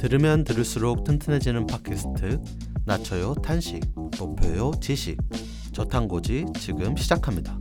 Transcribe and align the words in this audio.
들으면 0.00 0.44
들을수록 0.44 1.04
튼튼해지는 1.04 1.66
팟캐스트 1.66 2.40
낮춰요 2.86 3.34
탄식 3.34 3.84
높여요 4.18 4.70
지식 4.80 5.18
저탄고지 5.74 6.46
지금 6.58 6.96
시작합니다. 6.96 7.58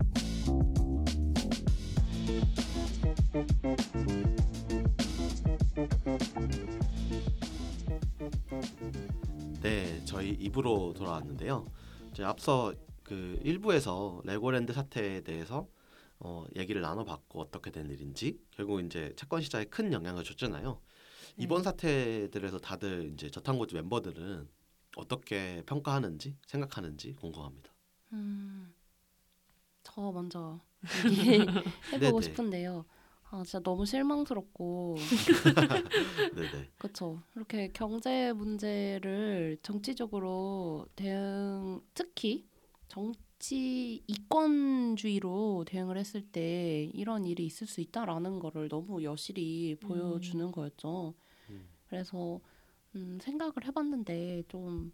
네, 9.62 10.02
저희 10.06 10.38
2부로 10.38 10.96
돌아왔는데요. 10.96 11.66
이제 12.14 12.24
앞서 12.24 12.74
그 13.04 13.38
1부에서 13.44 14.26
레고랜드 14.26 14.72
사태에 14.72 15.24
대해서 15.24 15.68
어, 16.20 16.46
얘기를 16.56 16.82
나눠봤고 16.82 17.42
어떻게 17.42 17.70
된 17.70 17.90
일인지 17.90 18.40
결국 18.52 18.80
이제 18.80 19.12
채권 19.18 19.42
시장에 19.42 19.66
큰 19.66 19.92
영향을 19.92 20.24
줬잖아요. 20.24 20.80
이번 21.38 21.64
사태들에서 21.64 22.60
다들 22.60 23.12
이제 23.14 23.30
저탄고지 23.30 23.76
멤버들은 23.76 24.50
어떻게 24.98 25.64
평가하는지 25.66 26.38
생각하는지 26.48 27.14
궁금합니다. 27.16 27.72
음, 28.14 28.74
저 29.84 30.12
먼저 30.12 30.60
얘기해보고 31.06 31.60
네네. 32.00 32.22
싶은데요. 32.22 32.86
아 33.32 33.44
진짜 33.44 33.60
너무 33.60 33.86
실망스럽고 33.86 34.96
네네. 36.34 36.70
그렇죠. 36.78 37.22
이렇게 37.36 37.72
경제 37.74 38.34
문제를 38.34 39.58
정치적으로 39.62 40.88
대응, 40.96 41.82
특히 41.94 42.48
정 42.88 43.12
치 43.40 44.04
이권주의로 44.08 45.64
대응을 45.66 45.98
했을 45.98 46.22
때 46.22 46.90
이런 46.94 47.26
일이 47.26 47.46
있을 47.46 47.68
수 47.68 47.82
있다라는 47.82 48.40
거를 48.40 48.68
너무 48.70 49.04
여실히 49.04 49.76
보여주는 49.80 50.52
거였죠. 50.52 51.14
음. 51.50 51.70
그래서 51.88 52.40
음, 52.96 53.18
생각을 53.22 53.54
해봤는데 53.66 54.44
좀 54.50 54.94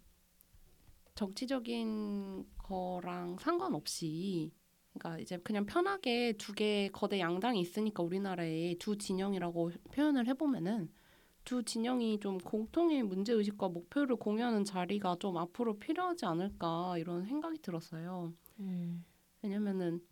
정치적인 1.14 2.46
거랑 2.58 3.38
상관없이 3.40 4.52
그러니까 4.94 5.20
이제 5.20 5.38
그냥 5.38 5.66
편하게 5.66 6.34
두 6.34 6.54
개 6.54 6.88
거대 6.92 7.20
양당이 7.20 7.60
있으니까 7.60 8.02
우리나라에 8.02 8.76
두 8.78 8.96
진영이라고 8.96 9.72
표현을 9.92 10.26
해보면은 10.28 10.90
두 11.46 11.62
진영이 11.62 12.18
좀 12.18 12.38
공통의 12.38 13.04
문제 13.04 13.32
의식과 13.32 13.68
목표를 13.68 14.16
공유하는 14.16 14.64
자리가 14.64 15.16
좀 15.20 15.38
앞으로 15.38 15.78
필요하지 15.78 16.26
않을까 16.26 16.98
이런 16.98 17.24
생각이 17.24 17.58
들었어요. 17.62 18.32
음. 18.58 19.04
왜냐면은 19.42 20.04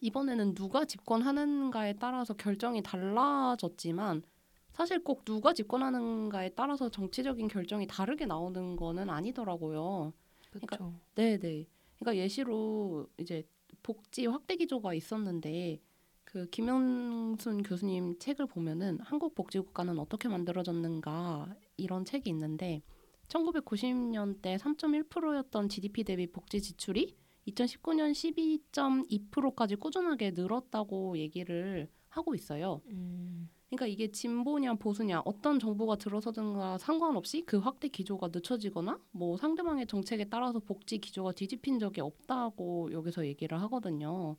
이번에는 0.00 0.54
누가 0.54 0.84
집권하는가에 0.84 1.94
따라서 1.94 2.34
결정이 2.34 2.82
달라졌지만 2.82 4.24
사실 4.72 5.04
꼭 5.04 5.24
누가 5.24 5.52
집권하는가에 5.52 6.50
따라서 6.50 6.88
정치적인 6.88 7.46
결정이 7.46 7.86
다르게 7.86 8.26
나오는 8.26 8.74
거는 8.74 9.10
아니더라고요. 9.10 10.12
그렇죠. 10.50 10.92
네네. 11.14 11.66
그러니까 12.00 12.16
예시로 12.16 13.08
이제 13.18 13.46
복지 13.84 14.26
확대 14.26 14.56
기조가 14.56 14.92
있었는데 14.94 15.80
그 16.28 16.46
김영순 16.50 17.62
교수님 17.62 18.18
책을 18.18 18.44
보면은 18.48 18.98
한국 19.00 19.34
복지 19.34 19.58
국가는 19.60 19.98
어떻게 19.98 20.28
만들어졌는가 20.28 21.56
이런 21.78 22.04
책이 22.04 22.28
있는데 22.28 22.82
1990년대 23.28 24.58
3.1%였던 24.58 25.70
GDP 25.70 26.04
대비 26.04 26.30
복지 26.30 26.60
지출이 26.60 27.16
2019년 27.46 28.12
12.2%까지 28.12 29.76
꾸준하게 29.76 30.32
늘었다고 30.32 31.16
얘기를 31.16 31.88
하고 32.10 32.34
있어요. 32.34 32.82
음. 32.88 33.48
그러니까 33.70 33.86
이게 33.86 34.10
진보냐 34.10 34.74
보수냐 34.74 35.22
어떤 35.24 35.58
정부가 35.58 35.96
들어서든가 35.96 36.76
상관없이 36.76 37.42
그 37.46 37.56
확대 37.56 37.88
기조가 37.88 38.28
늦춰지거나 38.34 39.00
뭐 39.12 39.38
상대방의 39.38 39.86
정책에 39.86 40.28
따라서 40.28 40.58
복지 40.58 40.98
기조가 40.98 41.32
뒤집힌 41.32 41.78
적이 41.78 42.02
없다고 42.02 42.92
여기서 42.92 43.24
얘기를 43.24 43.58
하거든요. 43.62 44.36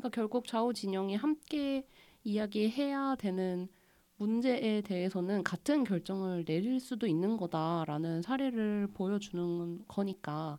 그러니까 0.00 0.08
결국 0.10 0.46
좌우 0.46 0.72
진영이 0.72 1.16
함께 1.16 1.86
이야기해야 2.24 3.16
되는 3.16 3.68
문제에 4.16 4.80
대해서는 4.82 5.42
같은 5.44 5.84
결정을 5.84 6.44
내릴 6.44 6.80
수도 6.80 7.06
있는 7.06 7.36
거다라는 7.36 8.22
사례를 8.22 8.88
보여주는 8.94 9.84
거니까 9.88 10.58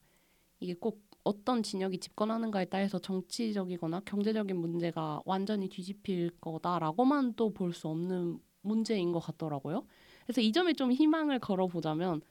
이게 0.59 0.73
꼭 0.75 1.01
어떤 1.23 1.63
진영이 1.63 1.99
집권하는가에 1.99 2.65
따라서 2.65 2.99
정치적이거나 2.99 4.01
경제적인 4.05 4.57
문제가 4.57 5.21
완전히 5.25 5.69
뒤집힐 5.69 6.31
거다라고만 6.41 7.33
또 7.35 7.51
볼 7.51 7.73
수 7.73 7.87
없는 7.89 8.39
문제인 8.61 9.11
것 9.11 9.19
같더라고요. 9.19 9.85
그래서 10.25 10.41
이 10.41 10.51
점에 10.51 10.73
좀 10.73 10.91
희망을 10.91 11.39
걸어보자면 11.39 12.21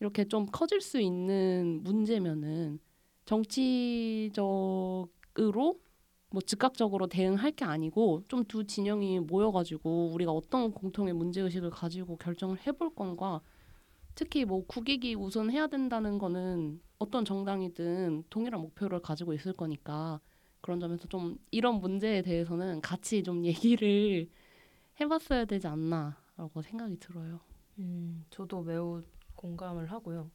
이렇게 0.00 0.24
좀 0.26 0.46
커질 0.46 0.80
수 0.80 1.00
있는 1.00 1.82
문제면은 1.84 2.80
정치적으로 3.26 5.08
뭐 6.30 6.40
즉각적으로 6.42 7.06
대응할 7.06 7.52
게 7.52 7.64
아니고 7.64 8.22
좀 8.28 8.44
두 8.44 8.64
진영이 8.64 9.20
모여가지고 9.20 10.10
우리가 10.12 10.32
어떤 10.32 10.72
공통의 10.72 11.14
문제 11.14 11.40
의식을 11.40 11.70
가지고 11.70 12.16
결정을 12.16 12.58
해볼 12.66 12.94
건가 12.94 13.40
특히 14.14 14.44
뭐 14.44 14.64
국익이 14.66 15.14
우선 15.14 15.50
해야 15.50 15.66
된다는 15.66 16.18
거는 16.18 16.80
어떤 16.98 17.24
정당이든 17.24 18.24
동일한 18.30 18.60
목표를 18.60 19.00
가지고 19.00 19.32
있을 19.32 19.52
거니까 19.52 20.20
그런 20.60 20.80
점에서 20.80 21.06
좀 21.08 21.38
이런 21.50 21.80
문제에 21.80 22.22
대해서는 22.22 22.80
같이 22.80 23.22
좀 23.22 23.44
얘기를 23.44 24.28
해봤어야 25.00 25.44
되지 25.44 25.66
않나라고 25.68 26.62
생각이 26.62 26.98
들어요. 26.98 27.40
음, 27.78 28.24
저도 28.30 28.62
매우 28.62 29.02
공감을 29.36 29.92
하고요. 29.92 30.30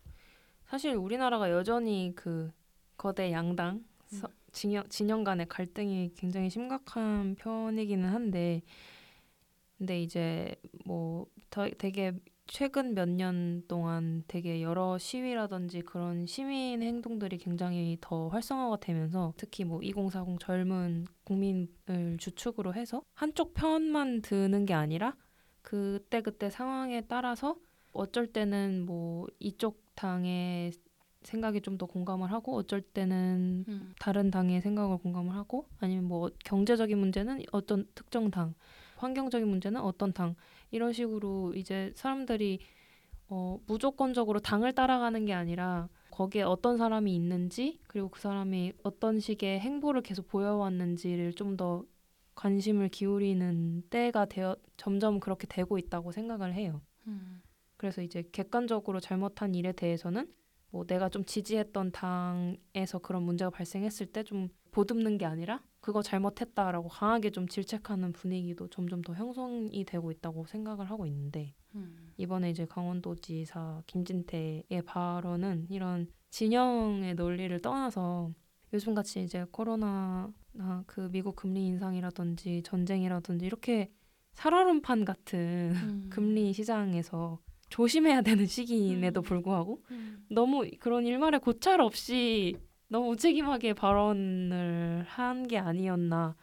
사실 0.65 0.95
우리나라가 0.95 1.51
여전히 1.51 2.13
그 2.15 2.51
거대 2.95 3.31
양당 3.33 3.83
서- 4.07 4.29
진영, 4.53 4.87
진영 4.89 5.23
간의 5.23 5.47
갈등이 5.49 6.13
굉장히 6.15 6.49
심각한 6.49 7.35
편이기는 7.35 8.07
한데, 8.09 8.61
근데 9.77 10.01
이제 10.01 10.55
뭐 10.85 11.25
더, 11.49 11.67
되게 11.77 12.13
최근 12.47 12.93
몇 12.93 13.07
년 13.09 13.63
동안 13.67 14.23
되게 14.27 14.61
여러 14.61 14.97
시위라든지 14.97 15.81
그런 15.81 16.25
시민 16.25 16.81
행동들이 16.83 17.37
굉장히 17.37 17.97
더 18.01 18.27
활성화가 18.29 18.77
되면서 18.77 19.33
특히 19.37 19.63
뭐 19.63 19.81
2040 19.81 20.39
젊은 20.39 21.05
국민을 21.23 22.17
주축으로 22.19 22.73
해서 22.73 23.01
한쪽 23.13 23.53
편만 23.53 24.21
드는 24.21 24.65
게 24.65 24.73
아니라 24.73 25.15
그때 25.61 26.21
그때 26.21 26.49
상황에 26.49 27.01
따라서 27.07 27.55
어쩔 27.93 28.27
때는 28.27 28.85
뭐 28.85 29.27
이쪽 29.39 29.81
당의 29.95 30.71
생각이 31.23 31.61
좀더 31.61 31.85
공감을 31.85 32.31
하고 32.31 32.55
어쩔 32.55 32.81
때는 32.81 33.65
음. 33.67 33.93
다른 33.99 34.31
당의 34.31 34.61
생각을 34.61 34.97
공감을 34.97 35.33
하고 35.35 35.67
아니면 35.79 36.05
뭐 36.05 36.29
경제적인 36.45 36.97
문제는 36.97 37.43
어떤 37.51 37.85
특정 37.95 38.31
당, 38.31 38.53
환경적인 38.97 39.47
문제는 39.47 39.81
어떤 39.81 40.13
당 40.13 40.35
이런 40.71 40.93
식으로 40.93 41.53
이제 41.55 41.91
사람들이 41.95 42.59
어, 43.29 43.59
무조건적으로 43.67 44.39
당을 44.39 44.73
따라가는 44.73 45.25
게 45.25 45.33
아니라 45.33 45.89
거기에 46.11 46.43
어떤 46.43 46.77
사람이 46.77 47.13
있는지 47.15 47.79
그리고 47.87 48.09
그 48.09 48.19
사람이 48.19 48.73
어떤 48.83 49.19
식의 49.19 49.59
행보를 49.59 50.01
계속 50.01 50.27
보여왔는지를 50.27 51.33
좀 51.33 51.57
더 51.57 51.85
관심을 52.35 52.89
기울이는 52.89 53.83
때가 53.89 54.25
되어 54.25 54.55
점점 54.77 55.19
그렇게 55.19 55.47
되고 55.47 55.77
있다고 55.77 56.11
생각을 56.11 56.53
해요. 56.53 56.81
음. 57.07 57.41
그래서 57.77 58.01
이제 58.01 58.23
객관적으로 58.31 58.99
잘못한 58.99 59.55
일에 59.55 59.71
대해서는 59.71 60.31
뭐 60.73 60.85
내가 60.85 61.07
좀 61.07 61.23
지지했던 61.23 61.91
당에서 61.91 62.97
그런 62.97 63.21
문제가 63.23 63.51
발생했을 63.51 64.07
때 64.07 64.23
좀 64.23 64.49
보듬는 64.71 65.19
게 65.19 65.25
아니라 65.25 65.61
그거 65.79 66.01
잘못했다라고 66.01 66.89
강하게 66.89 67.29
좀 67.29 67.47
질책하는 67.47 68.11
분위기도 68.11 68.67
점점 68.67 69.01
더 69.01 69.13
형성이 69.13 69.85
되고 69.85 70.11
있다고 70.11 70.47
생각을 70.47 70.89
하고 70.89 71.05
있는데 71.05 71.53
음. 71.75 72.11
이번에 72.17 72.49
이제 72.49 72.65
강원도지사 72.65 73.83
김진태의 73.85 74.81
발언은 74.85 75.67
이런 75.69 76.07
진영의 76.31 77.13
논리를 77.15 77.59
떠나서 77.59 78.31
요즘같이 78.73 79.23
이제 79.23 79.45
코로나나 79.51 80.33
그 80.87 81.07
미국 81.11 81.35
금리 81.35 81.67
인상이라든지 81.67 82.63
전쟁이라든지 82.63 83.45
이렇게 83.45 83.91
살얼음판 84.33 85.05
같은 85.05 85.73
음. 85.75 86.09
금리 86.09 86.51
시장에서 86.53 87.39
조심해야 87.77 88.21
되는 88.21 88.45
시기임에도 88.45 89.21
음. 89.21 89.23
불구하고 89.23 89.81
음. 89.89 90.23
너무 90.29 90.63
그런 90.79 91.07
일말의 91.07 91.39
고찰 91.39 91.81
없이 91.81 92.55
너무 92.87 93.07
무책임하게 93.09 93.73
발언을 93.73 95.03
한 95.07 95.47
게 95.47 95.57
아니었나라는 95.57 96.35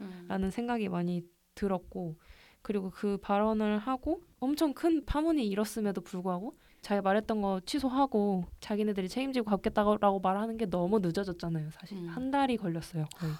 음. 0.44 0.50
생각이 0.50 0.88
많이 0.88 1.22
들었고 1.54 2.16
그리고 2.62 2.90
그 2.90 3.16
발언을 3.18 3.78
하고 3.78 4.22
엄청 4.40 4.74
큰 4.74 5.04
파문이 5.04 5.46
일었음에도 5.46 6.00
불구하고 6.00 6.58
자기 6.82 7.00
말했던 7.00 7.40
거 7.42 7.60
취소하고 7.64 8.44
자기네들이 8.58 9.08
책임지고 9.08 9.44
갚겠다고 9.50 10.18
말하는 10.18 10.56
게 10.56 10.66
너무 10.66 10.98
늦어졌잖아요. 10.98 11.70
사실 11.70 11.96
음. 11.96 12.08
한 12.08 12.32
달이 12.32 12.56
걸렸어요. 12.56 13.06
거의. 13.14 13.32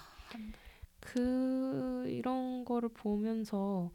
한그 1.01 2.05
이런 2.07 2.63
거를 2.63 2.87
보면서 2.87 3.91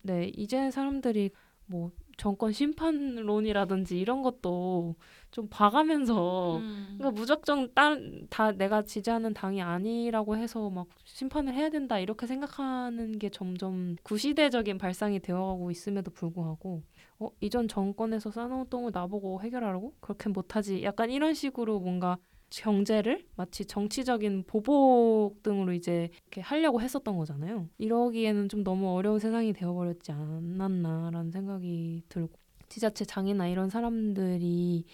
네 0.00 0.30
이제 0.34 0.70
사람들이 0.70 1.30
뭐 1.66 1.90
정권 2.18 2.52
심판론이라든지 2.52 3.98
이런 3.98 4.22
것도 4.22 4.96
좀 5.30 5.48
봐가면서 5.48 6.58
음. 6.58 6.96
그러니까 6.98 7.18
무작정 7.18 7.74
딴, 7.74 8.26
다 8.28 8.50
내가 8.50 8.82
지지하는 8.82 9.32
당이 9.32 9.62
아니라고 9.62 10.36
해서 10.36 10.68
막 10.68 10.88
심판을 11.04 11.54
해야 11.54 11.70
된다 11.70 11.98
이렇게 11.98 12.26
생각하는 12.26 13.18
게 13.18 13.30
점점 13.30 13.96
구시대적인 14.02 14.78
발상이 14.78 15.20
되어가고 15.20 15.70
있음에도 15.70 16.10
불구하고 16.10 16.82
어 17.20 17.28
이전 17.40 17.68
정권에서 17.68 18.32
쌓아놓은 18.32 18.68
똥을 18.68 18.90
나보고 18.92 19.40
해결하라고 19.42 19.94
그렇게 20.00 20.28
못하지 20.28 20.82
약간 20.82 21.10
이런 21.10 21.34
식으로 21.34 21.78
뭔가 21.78 22.18
경제를 22.50 23.26
마치 23.36 23.64
정치적인 23.64 24.44
보복 24.46 25.42
등으로 25.42 25.72
이제 25.72 26.10
이렇게 26.22 26.40
하려고 26.40 26.80
했었던 26.80 27.16
거잖아요. 27.16 27.68
이러기에는 27.78 28.48
좀 28.48 28.64
너무 28.64 28.90
어려운 28.94 29.18
세상이 29.18 29.52
되어버렸지 29.52 30.12
않았나라는 30.12 31.30
생각이 31.30 32.02
들고 32.08 32.32
지자체 32.68 33.04
장이나 33.04 33.48
이런 33.48 33.70
사람들이 33.70 34.84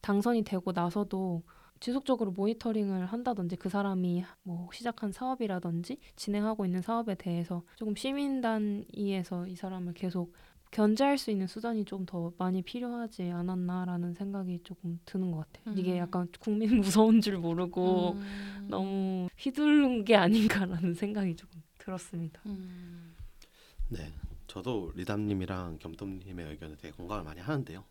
당선이 0.00 0.42
되고 0.42 0.72
나서도 0.72 1.42
지속적으로 1.80 2.30
모니터링을 2.32 3.06
한다든지 3.06 3.56
그 3.56 3.70
사람이 3.70 4.24
뭐 4.42 4.68
시작한 4.72 5.12
사업이라든지 5.12 5.98
진행하고 6.14 6.66
있는 6.66 6.82
사업에 6.82 7.14
대해서 7.14 7.62
조금 7.76 7.96
시민 7.96 8.42
단위에서 8.42 9.46
이 9.46 9.56
사람을 9.56 9.94
계속 9.94 10.34
견제할 10.70 11.18
수 11.18 11.30
있는 11.30 11.46
수단이 11.46 11.84
좀 11.84 12.06
더 12.06 12.32
많이 12.38 12.62
필요하지 12.62 13.24
않았나라는 13.30 14.14
생각이 14.14 14.60
조금 14.64 14.98
드는 15.04 15.30
것 15.30 15.46
같아요. 15.52 15.74
이게 15.76 15.92
음. 15.92 15.98
약간 15.98 16.28
국민 16.40 16.80
무서운 16.80 17.20
줄 17.20 17.38
모르고 17.38 18.12
음. 18.12 18.66
너무 18.68 19.28
휘두른 19.36 20.04
게 20.04 20.16
아닌가라는 20.16 20.94
생각이 20.94 21.36
조금 21.36 21.62
들었습니다. 21.78 22.40
음. 22.46 23.14
네, 23.88 24.12
저도 24.46 24.92
리담님이랑 24.94 25.78
겸tom님의 25.78 26.46
의견에 26.50 26.76
되게 26.76 26.92
공감을 26.92 27.24
많이 27.24 27.40
하는데요. 27.40 27.84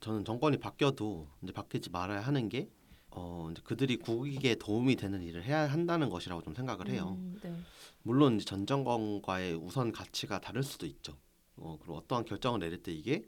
저는 0.00 0.24
정권이 0.24 0.58
바뀌어도 0.58 1.28
이제 1.42 1.52
바뀌지 1.52 1.90
말아야 1.90 2.20
하는 2.20 2.48
게 2.48 2.68
어, 3.10 3.48
이제 3.50 3.60
그들이 3.64 3.96
국익에 3.96 4.54
도움이 4.54 4.96
되는 4.96 5.22
일을 5.22 5.44
해야 5.44 5.66
한다는 5.70 6.08
것이라고 6.08 6.42
좀 6.42 6.54
생각을 6.54 6.88
해요. 6.88 7.16
음, 7.18 7.38
네. 7.42 7.54
물론 8.02 8.36
이제 8.36 8.44
전 8.44 8.66
정권과의 8.66 9.54
우선 9.56 9.92
가치가 9.92 10.40
다를 10.40 10.62
수도 10.62 10.86
있죠. 10.86 11.16
어, 11.56 11.78
그리고 11.80 11.96
어떠한 11.98 12.24
결정을 12.24 12.60
내릴 12.60 12.82
때 12.82 12.92
이게 12.92 13.24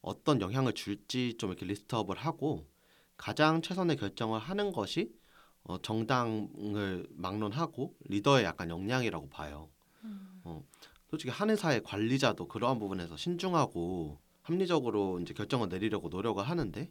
어떤 0.00 0.40
영향을 0.40 0.72
줄지 0.72 1.36
좀 1.38 1.50
이렇게 1.50 1.66
리스트업을 1.66 2.16
하고 2.16 2.66
가장 3.16 3.60
최선의 3.60 3.96
결정을 3.96 4.38
하는 4.38 4.72
것이 4.72 5.12
어, 5.62 5.80
정당을 5.82 7.06
막론하고 7.10 7.96
리더의 8.06 8.44
약간 8.44 8.70
역량이라고 8.70 9.28
봐요. 9.28 9.68
어, 10.44 10.64
솔직히 11.10 11.30
한 11.30 11.50
회사의 11.50 11.82
관리자도 11.82 12.48
그러한 12.48 12.78
부분에서 12.78 13.16
신중하고 13.16 14.18
합리적으로 14.42 15.20
이제 15.20 15.34
결정을 15.34 15.68
내리려고 15.68 16.08
노력을 16.08 16.42
하는데 16.42 16.90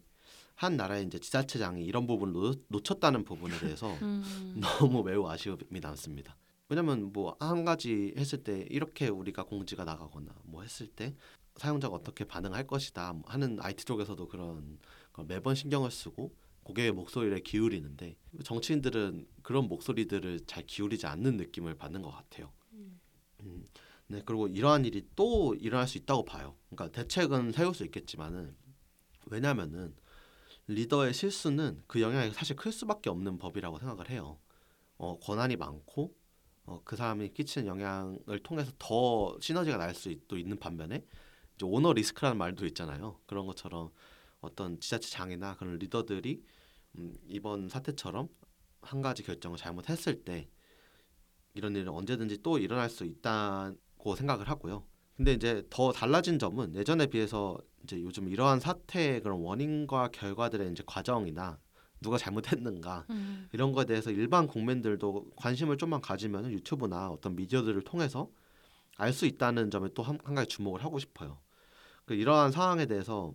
한 0.55 0.77
나라의 0.77 1.05
이제 1.05 1.19
지자체장이 1.19 1.83
이런 1.83 2.05
부분을 2.05 2.33
놓, 2.33 2.65
놓쳤다는 2.67 3.23
부분에 3.23 3.57
대해서 3.59 3.95
음. 4.03 4.61
너무 4.79 5.03
매우 5.03 5.27
아쉬움이 5.27 5.79
남습니다. 5.81 6.35
왜냐면 6.69 7.11
뭐 7.11 7.35
한 7.39 7.65
가지 7.65 8.13
했을 8.17 8.43
때 8.43 8.65
이렇게 8.69 9.07
우리가 9.07 9.43
공지가 9.43 9.83
나가거나 9.85 10.33
뭐 10.43 10.61
했을 10.61 10.87
때 10.87 11.15
사용자가 11.57 11.95
어떻게 11.95 12.23
반응할 12.25 12.67
것이다 12.67 13.13
뭐 13.13 13.23
하는 13.27 13.57
IT 13.59 13.85
쪽에서도 13.85 14.27
그런 14.27 14.79
걸 15.11 15.25
매번 15.25 15.55
신경을 15.55 15.91
쓰고 15.91 16.33
고객의 16.63 16.91
목소리를 16.91 17.41
기울이는데 17.43 18.15
정치인들은 18.43 19.27
그런 19.41 19.67
목소리들을 19.67 20.41
잘 20.45 20.65
기울이지 20.65 21.07
않는 21.07 21.37
느낌을 21.37 21.75
받는 21.75 22.03
것 22.03 22.11
같아요. 22.11 22.51
음, 23.41 23.65
네 24.07 24.21
그리고 24.25 24.47
이러한 24.47 24.85
일이 24.85 25.07
또 25.15 25.55
일어날 25.55 25.87
수 25.87 25.97
있다고 25.97 26.25
봐요. 26.25 26.55
그러니까 26.69 26.91
대책은 27.01 27.51
세울 27.53 27.73
수 27.73 27.83
있겠지만은 27.85 28.55
왜냐면은 29.25 29.95
리더의 30.67 31.13
실수는 31.13 31.81
그 31.87 32.01
영향이 32.01 32.31
사실 32.31 32.55
클 32.55 32.71
수밖에 32.71 33.09
없는 33.09 33.39
법이라고 33.39 33.79
생각을 33.79 34.09
해요. 34.11 34.39
어, 34.97 35.17
권한이 35.19 35.55
많고 35.55 36.13
어, 36.69 36.81
그 36.83 36.95
사람이 36.95 37.29
끼치는 37.29 37.67
영향을 37.67 38.39
통해서 38.43 38.71
더 38.77 39.35
시너지가 39.41 39.77
날 39.77 39.95
수도 39.95 40.37
있는 40.37 40.59
반면에 40.59 41.03
이제 41.55 41.65
오너 41.65 41.93
리스크라는 41.93 42.37
말도 42.37 42.67
있잖아요. 42.67 43.19
그런 43.25 43.47
것처럼 43.47 43.89
어떤 44.39 44.79
지자체장이나 44.79 45.55
그런 45.55 45.79
리더들이 45.79 46.43
음, 46.99 47.15
이번 47.27 47.69
사태처럼 47.69 48.29
한 48.81 49.01
가지 49.01 49.23
결정을 49.23 49.57
잘못했을 49.57 50.23
때 50.23 50.47
이런 51.55 51.75
일은 51.75 51.89
언제든지 51.89 52.43
또 52.43 52.59
일어날 52.59 52.87
수 52.87 53.03
있다고 53.03 54.15
생각을 54.15 54.47
하고요. 54.47 54.85
근데 55.17 55.33
이제 55.33 55.65
더 55.71 55.91
달라진 55.91 56.37
점은 56.37 56.75
예전에 56.75 57.07
비해서 57.07 57.57
이제 57.83 57.99
요즘 57.99 58.29
이러한 58.29 58.59
사태의 58.59 59.21
그런 59.21 59.41
원인과 59.41 60.09
결과들의 60.09 60.71
이제 60.71 60.83
과정이나 60.85 61.57
누가 62.01 62.17
잘못했는가 62.17 63.05
음. 63.09 63.49
이런 63.53 63.71
거에 63.73 63.85
대해서 63.85 64.11
일반 64.11 64.47
국민들도 64.47 65.31
관심을 65.35 65.77
좀만 65.77 66.01
가지면 66.01 66.51
유튜브나 66.51 67.09
어떤 67.09 67.35
미디어들을 67.35 67.81
통해서 67.83 68.29
알 68.97 69.13
수 69.13 69.25
있다는 69.25 69.71
점에 69.71 69.89
또한 69.93 70.17
가지 70.17 70.47
주목을 70.49 70.83
하고 70.83 70.99
싶어요. 70.99 71.39
그 72.05 72.13
이러한 72.13 72.51
상황에 72.51 72.85
대해서 72.85 73.33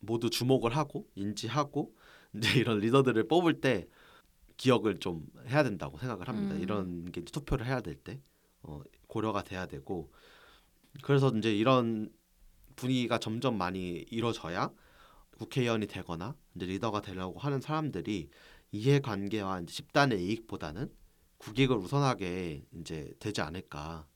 모두 0.00 0.30
주목을 0.30 0.76
하고 0.76 1.06
인지하고 1.14 1.94
이제 2.34 2.58
이런 2.58 2.78
리더들을 2.78 3.28
뽑을 3.28 3.60
때 3.60 3.88
기억을 4.56 4.98
좀 4.98 5.26
해야 5.48 5.62
된다고 5.62 5.98
생각을 5.98 6.28
합니다. 6.28 6.54
음. 6.54 6.60
이런 6.62 7.04
게 7.12 7.22
투표를 7.24 7.66
해야 7.66 7.80
될 7.80 7.96
때 7.96 8.20
어, 8.62 8.80
고려가 9.06 9.42
돼야 9.42 9.66
되고 9.66 10.10
그래서 11.02 11.30
이제 11.36 11.54
이런 11.54 12.10
분위기가 12.76 13.18
점점 13.18 13.58
많이 13.58 14.04
이루어져야 14.10 14.70
국회의원이 15.42 15.86
되거나 15.88 16.36
이제 16.54 16.66
리더가 16.66 17.02
되려고 17.02 17.38
하는 17.40 17.60
사람들이 17.60 18.28
이해관계와 18.70 19.60
이제 19.60 19.72
집단의 19.74 20.24
이익보다는 20.24 20.90
국익을 21.38 21.76
우선하게 21.76 22.64
이제 22.80 23.12
되지 23.18 23.40
않을까. 23.40 24.06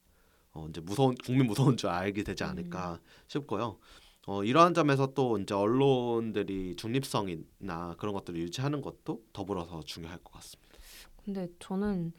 어, 0.53 0.67
이제 0.69 0.81
무서운 0.81 1.15
국민 1.17 1.47
무서운 1.47 1.77
줄 1.77 1.91
알게 1.91 2.23
되지 2.23 2.45
않을까 2.45 3.01
싶고요. 3.27 3.79
어, 4.27 4.45
이러한 4.45 4.75
점에서 4.75 5.13
또 5.15 5.39
이제 5.39 5.53
언론들이 5.53 6.77
중립성이나 6.77 7.97
그런 7.99 8.15
것들을 8.15 8.41
유지하는 8.41 8.81
것도 8.81 9.23
더불어서 9.33 9.83
중요할 9.83 10.19
것 10.19 10.33
같습니다. 10.35 10.79
근데 11.25 11.49
저는 11.59 12.13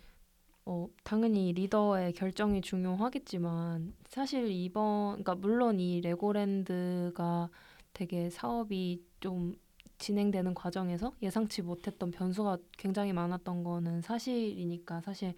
어, 0.65 0.89
당연히 1.03 1.53
리더의 1.53 2.13
결정이 2.13 2.61
중요하겠지만 2.61 3.93
사실 4.09 4.51
이번 4.51 5.23
그러니까 5.23 5.35
물론 5.35 5.79
이 5.79 6.01
레고랜드가 6.01 7.49
되게 7.97 8.29
사업이 8.29 9.01
좀 9.19 9.55
진행되는 9.97 10.53
과정에서 10.53 11.13
예상치 11.23 11.63
못했던 11.63 12.11
변수가 12.11 12.59
굉장히 12.77 13.11
많았던 13.11 13.63
거는 13.63 14.01
사실이니까 14.03 15.01
사실 15.01 15.33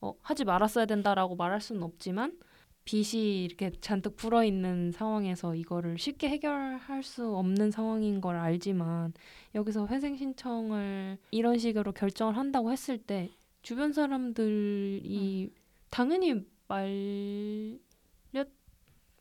어, 0.00 0.12
하지 0.20 0.44
말았어야 0.44 0.86
된다라고 0.86 1.36
말할 1.36 1.60
수는 1.60 1.84
없지만 1.84 2.36
빚이 2.84 3.44
이렇게 3.44 3.70
잔뜩 3.80 4.16
불어 4.16 4.42
있는 4.42 4.90
상황에서 4.90 5.54
이거를 5.54 5.96
쉽게 5.96 6.28
해결할 6.30 7.04
수 7.04 7.36
없는 7.36 7.70
상황인 7.70 8.20
걸 8.20 8.34
알지만 8.34 9.12
여기서 9.54 9.86
회생 9.86 10.16
신청을 10.16 11.18
이런 11.30 11.58
식으로 11.58 11.92
결정을 11.92 12.36
한다고 12.36 12.72
했을 12.72 12.98
때 12.98 13.30
주변 13.62 13.92
사람들이 13.92 15.52
당연히 15.90 16.44
말 16.66 17.78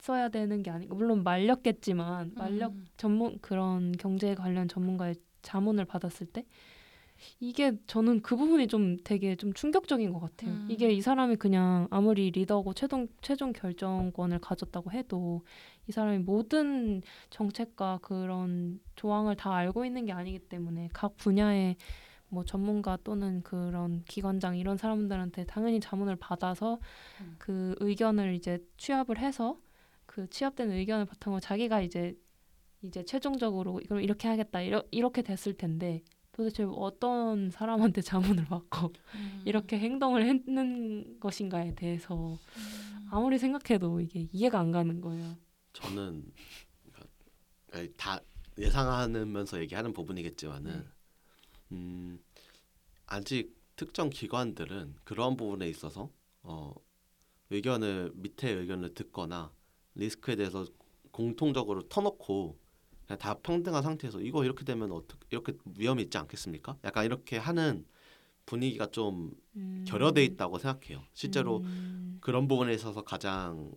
렸어야 0.04 0.30
되는 0.30 0.62
게 0.62 0.70
아닌가 0.70 0.96
물론 0.96 1.24
말렸겠지만 1.24 2.34
말렸 2.36 2.72
음. 2.72 2.86
전문 2.98 3.40
그런 3.40 3.94
경제 3.94 4.36
관련 4.36 4.68
전문가의 4.68 5.16
자문을 5.42 5.86
받았을 5.86 6.28
때 6.28 6.46
이게 7.40 7.74
저는 7.88 8.22
그 8.22 8.36
부분이 8.36 8.68
좀 8.68 8.98
되게 9.04 9.36
좀 9.36 9.54
충격적인 9.54 10.12
것 10.12 10.20
같아요. 10.20 10.52
음. 10.52 10.68
이게 10.70 10.92
이 10.92 11.00
사람이 11.00 11.38
그냥 11.38 11.88
아무리 11.90 12.32
리더고 12.32 12.74
최종 12.74 13.08
최종 13.22 13.54
결정권을 13.54 14.40
가졌다고 14.40 14.92
해도 14.92 15.42
이 15.88 15.92
사람이 15.92 16.20
모든 16.20 17.02
정책과 17.30 18.00
그런 18.02 18.82
조항을 18.96 19.36
다 19.36 19.56
알고 19.56 19.86
있는 19.86 20.06
게 20.06 20.12
아니기 20.12 20.40
때문에 20.40 20.90
각 20.92 21.16
분야의 21.16 21.78
뭐 22.28 22.44
전문가 22.44 22.98
또는 23.04 23.42
그런 23.44 24.04
기관장 24.06 24.58
이런 24.58 24.76
사람들한테 24.76 25.46
당연히 25.46 25.80
자문을 25.80 26.16
받아서 26.18 26.80
음. 27.22 27.36
그 27.38 27.76
의견을 27.80 28.34
이제 28.34 28.60
취합을 28.78 29.20
해서 29.20 29.58
그 30.14 30.30
취합된 30.30 30.70
의견을 30.70 31.06
바탕으로 31.06 31.40
자기가 31.40 31.82
이제 31.82 32.16
이제 32.84 33.04
최종적으로 33.04 33.82
그럼 33.88 34.04
이렇게 34.04 34.28
하겠다 34.28 34.62
이러, 34.62 34.84
이렇게 34.92 35.24
됐을 35.24 35.56
텐데 35.56 36.04
도대체 36.32 36.64
어떤 36.70 37.50
사람한테 37.50 38.02
자문을 38.38 38.46
받고 38.46 38.94
음. 39.16 39.42
이렇게 39.44 39.80
행동을 39.80 40.24
했는 40.28 41.20
것인가에 41.20 41.74
대해서 41.74 42.34
음. 42.34 43.08
아무리 43.10 43.40
생각해도 43.40 44.02
이게 44.02 44.28
이해가 44.32 44.60
안 44.60 44.72
가는 44.72 45.02
거예요. 45.02 45.36
저는 45.74 46.32
그러니까 47.72 47.94
다 47.98 48.20
예상하면서 48.60 49.62
얘기하는 49.62 49.94
부분이겠지만은 49.94 50.72
네. 50.78 50.86
음, 51.72 52.24
아직 53.08 53.58
특정 53.76 54.12
기관들은 54.12 54.94
그런 55.04 55.38
부분에 55.38 55.68
있어서 55.70 56.12
어, 56.44 56.72
의견을 57.50 58.12
밑에 58.14 58.52
의견을 58.52 58.94
듣거나 58.94 59.52
리스크에 59.96 60.36
대해서 60.36 60.66
공통적으로 61.12 61.88
터놓고 61.88 62.58
그냥 63.06 63.20
다 63.20 63.36
평등한 63.36 63.84
상태에서 63.84 64.22
이거 64.22 64.44
이렇게 64.44 64.64
되면 64.66 64.92
어떻게 64.92 65.26
이렇게 65.30 65.54
위험이 65.78 66.04
있지 66.04 66.18
않겠습니까? 66.18 66.78
약간 66.84 67.06
이렇게 67.06 67.38
하는 67.38 67.86
분위기가 68.46 68.88
좀 68.88 69.32
음. 69.56 69.86
결여돼 69.88 70.24
있다고 70.26 70.58
생각해요. 70.58 71.04
실제로 71.14 71.60
음. 71.60 72.18
그런 72.22 72.48
부분에 72.48 72.74
있어서 72.74 73.04
가장 73.04 73.72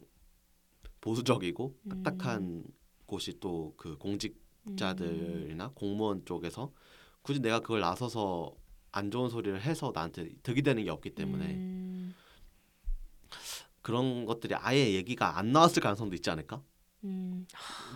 보수적이고 1.01 1.77
음. 1.83 2.03
딱딱한 2.03 2.65
곳이 3.07 3.39
또그 3.39 3.91
음. 3.91 3.99
공직자들이나 3.99 5.71
공무원 5.75 6.25
쪽에서 6.25 6.73
굳이 7.23 7.41
내가 7.41 7.61
그걸 7.61 7.81
나서서 7.81 8.55
안 8.93 9.11
좋은 9.11 9.29
소리를 9.29 9.61
해서 9.61 9.93
나한테 9.95 10.31
득이 10.43 10.63
되는 10.63 10.83
게 10.83 10.91
없기 10.91 11.11
때문에 11.11 11.55
음. 11.55 12.15
그런 13.87 14.25
것들이 14.25 14.52
아예 14.57 14.95
얘기가 14.95 15.38
안 15.38 15.52
나왔을 15.52 15.81
가능성도 15.81 16.16
있지 16.16 16.28
않을까? 16.28 16.61
음. 17.05 17.47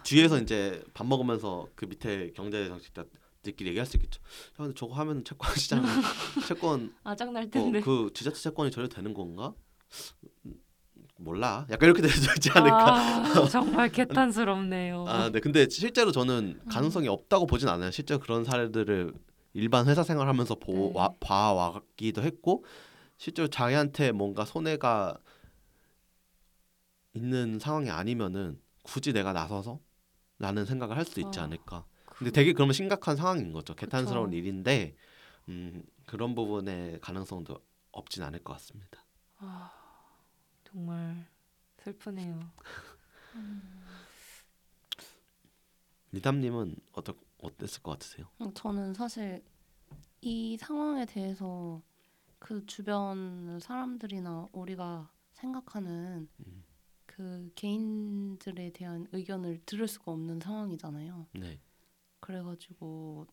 뒤에서 0.05 0.39
이제 0.39 0.85
밥 0.95 1.05
먹으면서 1.05 1.67
그 1.75 1.85
밑에 1.85 2.31
경제 2.33 2.69
정책자들끼리 2.69 3.71
얘기할 3.71 3.87
수 3.87 3.97
있겠죠. 3.97 4.21
야, 4.23 4.55
근데 4.59 4.75
저거 4.77 4.95
하면 4.95 5.25
채권 5.25 5.53
시장 5.57 5.83
채권 6.47 6.95
아작날 7.03 7.43
어, 7.43 7.51
텐데. 7.51 7.81
그 7.81 8.09
지자체 8.15 8.41
채권이 8.41 8.71
저래도 8.71 8.95
되는 8.95 9.13
건가? 9.13 9.53
음, 10.47 10.55
몰라. 11.17 11.67
약간 11.71 11.89
이렇게 11.89 12.03
되지 12.03 12.51
않을까? 12.51 12.95
아, 12.95 13.49
정말 13.51 13.91
개탄스럽네요. 13.91 15.07
아, 15.09 15.31
네. 15.33 15.41
근데 15.41 15.69
실제로 15.69 16.13
저는 16.13 16.61
음. 16.63 16.69
가능성이 16.71 17.09
없다고 17.09 17.47
보진 17.47 17.69
않아요. 17.69 17.91
실제로 17.91 18.21
그런 18.21 18.45
사례들을 18.45 19.13
일반 19.55 19.89
회사 19.89 20.05
생활하면서 20.05 20.55
보, 20.55 20.73
네. 20.73 20.93
와, 20.95 21.15
봐왔기도 21.19 22.23
했고 22.23 22.65
실제로 23.19 23.49
자기한테 23.49 24.13
뭔가 24.13 24.45
손해가 24.45 25.19
있는 27.15 27.59
상황이 27.59 27.91
아니면은 27.91 28.61
굳이 28.83 29.13
내가 29.13 29.33
나서서 29.33 29.81
라는 30.39 30.65
생각을 30.67 30.97
할 30.99 31.05
수 31.07 31.21
있지 31.21 31.39
아, 31.39 31.45
않을까. 31.45 31.87
근데 32.19 32.31
되게 32.33 32.53
그러면 32.55 32.73
심각한 32.75 33.17
상황인 33.17 33.53
거죠. 33.53 33.75
개탄스러운 33.77 34.33
그쵸. 34.33 34.39
일인데 34.39 34.97
음, 35.49 35.85
그런 36.07 36.35
부분의 36.35 37.01
가능성도 37.01 37.61
없진 37.93 38.23
않을 38.25 38.45
것 38.45 38.55
같습니다. 38.55 39.05
아, 39.39 39.73
정말 40.65 41.27
슬프네요. 41.79 42.41
리담님은 46.13 46.77
어떠 46.93 47.15
어땠을 47.39 47.83
것 47.83 47.93
같으세요? 47.93 48.29
음, 48.41 48.53
저는 48.55 48.95
사실 48.95 49.43
이 50.23 50.57
상황에 50.59 51.07
대해서 51.07 51.83
그 52.39 52.67
주변 52.67 53.61
사람들이나 53.61 54.49
우리가 54.53 55.11
생각하는 55.35 56.29
음. 56.41 56.65
그 57.21 57.51
개인들에 57.55 58.71
대한 58.71 59.07
의견을 59.13 59.61
들을 59.67 59.87
수가 59.87 60.13
없는 60.13 60.41
상황이잖아요. 60.41 61.27
네. 61.35 61.61
그래가지고 62.21 63.27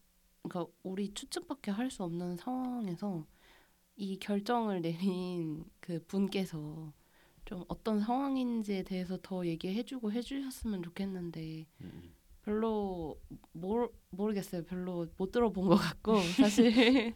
그러니까 0.44 0.74
우리 0.84 1.14
추측밖에 1.14 1.72
할 1.72 1.90
수 1.90 2.04
없는 2.04 2.36
상황에서 2.36 3.26
이 3.96 4.20
결정을 4.20 4.82
내린 4.82 5.66
그 5.80 6.04
분께서 6.08 6.94
좀 7.46 7.64
어떤 7.70 8.02
상황인지에 8.02 8.84
대해서 8.84 9.18
더 9.22 9.46
얘기해주고 9.46 10.12
해주셨으면 10.12 10.84
좋겠는데 10.84 11.66
음, 11.82 12.16
별로 12.44 13.18
모르, 13.54 13.90
모르겠어요. 14.10 14.64
별로 14.66 15.08
못 15.18 15.32
들어본 15.32 15.68
것 15.70 15.76
같고 15.78 16.18
사실 16.38 17.14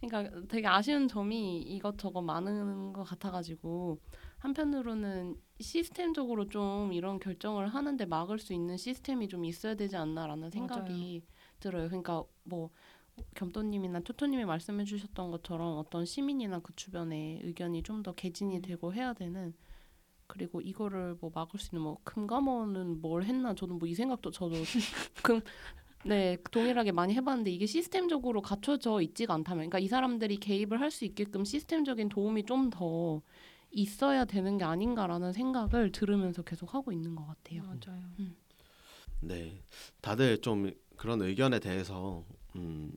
그러니까 0.00 0.46
되게 0.48 0.66
아쉬운 0.68 1.08
점이 1.08 1.62
이것저것 1.62 2.22
많은 2.22 2.92
것 2.92 3.04
같아가지고 3.04 3.98
한편으로는 4.46 5.36
시스템적으로 5.60 6.48
좀 6.48 6.92
이런 6.92 7.18
결정을 7.18 7.68
하는데 7.68 8.04
막을 8.06 8.38
수 8.38 8.52
있는 8.52 8.76
시스템이 8.76 9.28
좀 9.28 9.44
있어야 9.44 9.74
되지 9.74 9.96
않나라는 9.96 10.50
생각이 10.50 11.22
들어요. 11.60 11.88
그러니까 11.88 12.24
뭐 12.44 12.70
겸또님이나 13.34 14.00
토토님이 14.00 14.44
말씀해주셨던 14.44 15.30
것처럼 15.32 15.78
어떤 15.78 16.04
시민이나 16.06 16.60
그 16.60 16.74
주변의 16.76 17.40
의견이 17.44 17.82
좀 17.82 18.02
더 18.02 18.12
개진이 18.14 18.62
되고 18.62 18.92
해야 18.94 19.12
되는 19.14 19.54
그리고 20.26 20.60
이거를 20.60 21.16
뭐 21.20 21.30
막을 21.34 21.60
수 21.60 21.70
있는 21.74 21.82
뭐 21.84 21.98
금감원은 22.04 23.00
뭘 23.00 23.24
했나 23.24 23.54
저는 23.54 23.78
뭐 23.78 23.88
이 23.88 23.94
생각도 23.94 24.30
저도 24.30 24.56
금 25.24 25.40
네, 26.04 26.36
동일하게 26.52 26.92
많이 26.92 27.14
해봤는데 27.14 27.50
이게 27.50 27.66
시스템적으로 27.66 28.40
갖춰져 28.42 29.00
있지가 29.02 29.34
않다면, 29.34 29.58
그러니까 29.70 29.78
이 29.80 29.88
사람들이 29.88 30.36
개입을 30.38 30.80
할 30.80 30.90
수 30.90 31.04
있게끔 31.04 31.44
시스템적인 31.44 32.08
도움이 32.10 32.44
좀 32.46 32.70
더 32.70 33.22
있어야 33.70 34.24
되는 34.24 34.58
게 34.58 34.64
아닌가라는 34.64 35.32
생각을 35.32 35.92
들으면서 35.92 36.42
계속 36.42 36.74
하고 36.74 36.92
있는 36.92 37.14
것 37.14 37.26
같아요. 37.26 37.62
맞아요. 37.62 38.02
네. 39.20 39.62
다들 40.00 40.40
좀 40.40 40.70
그런 40.96 41.20
의견에 41.22 41.58
대해서 41.58 42.24
음, 42.56 42.92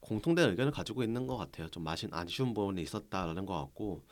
공통된 0.00 0.50
의견을 0.50 0.72
가지고 0.72 1.02
있는 1.02 1.26
것 1.26 1.36
같아요. 1.36 1.68
좀 1.68 1.84
마신 1.84 2.12
아쉬운 2.12 2.54
부분이 2.54 2.82
있었다라는 2.82 3.46
것 3.46 3.54
같고, 3.54 4.04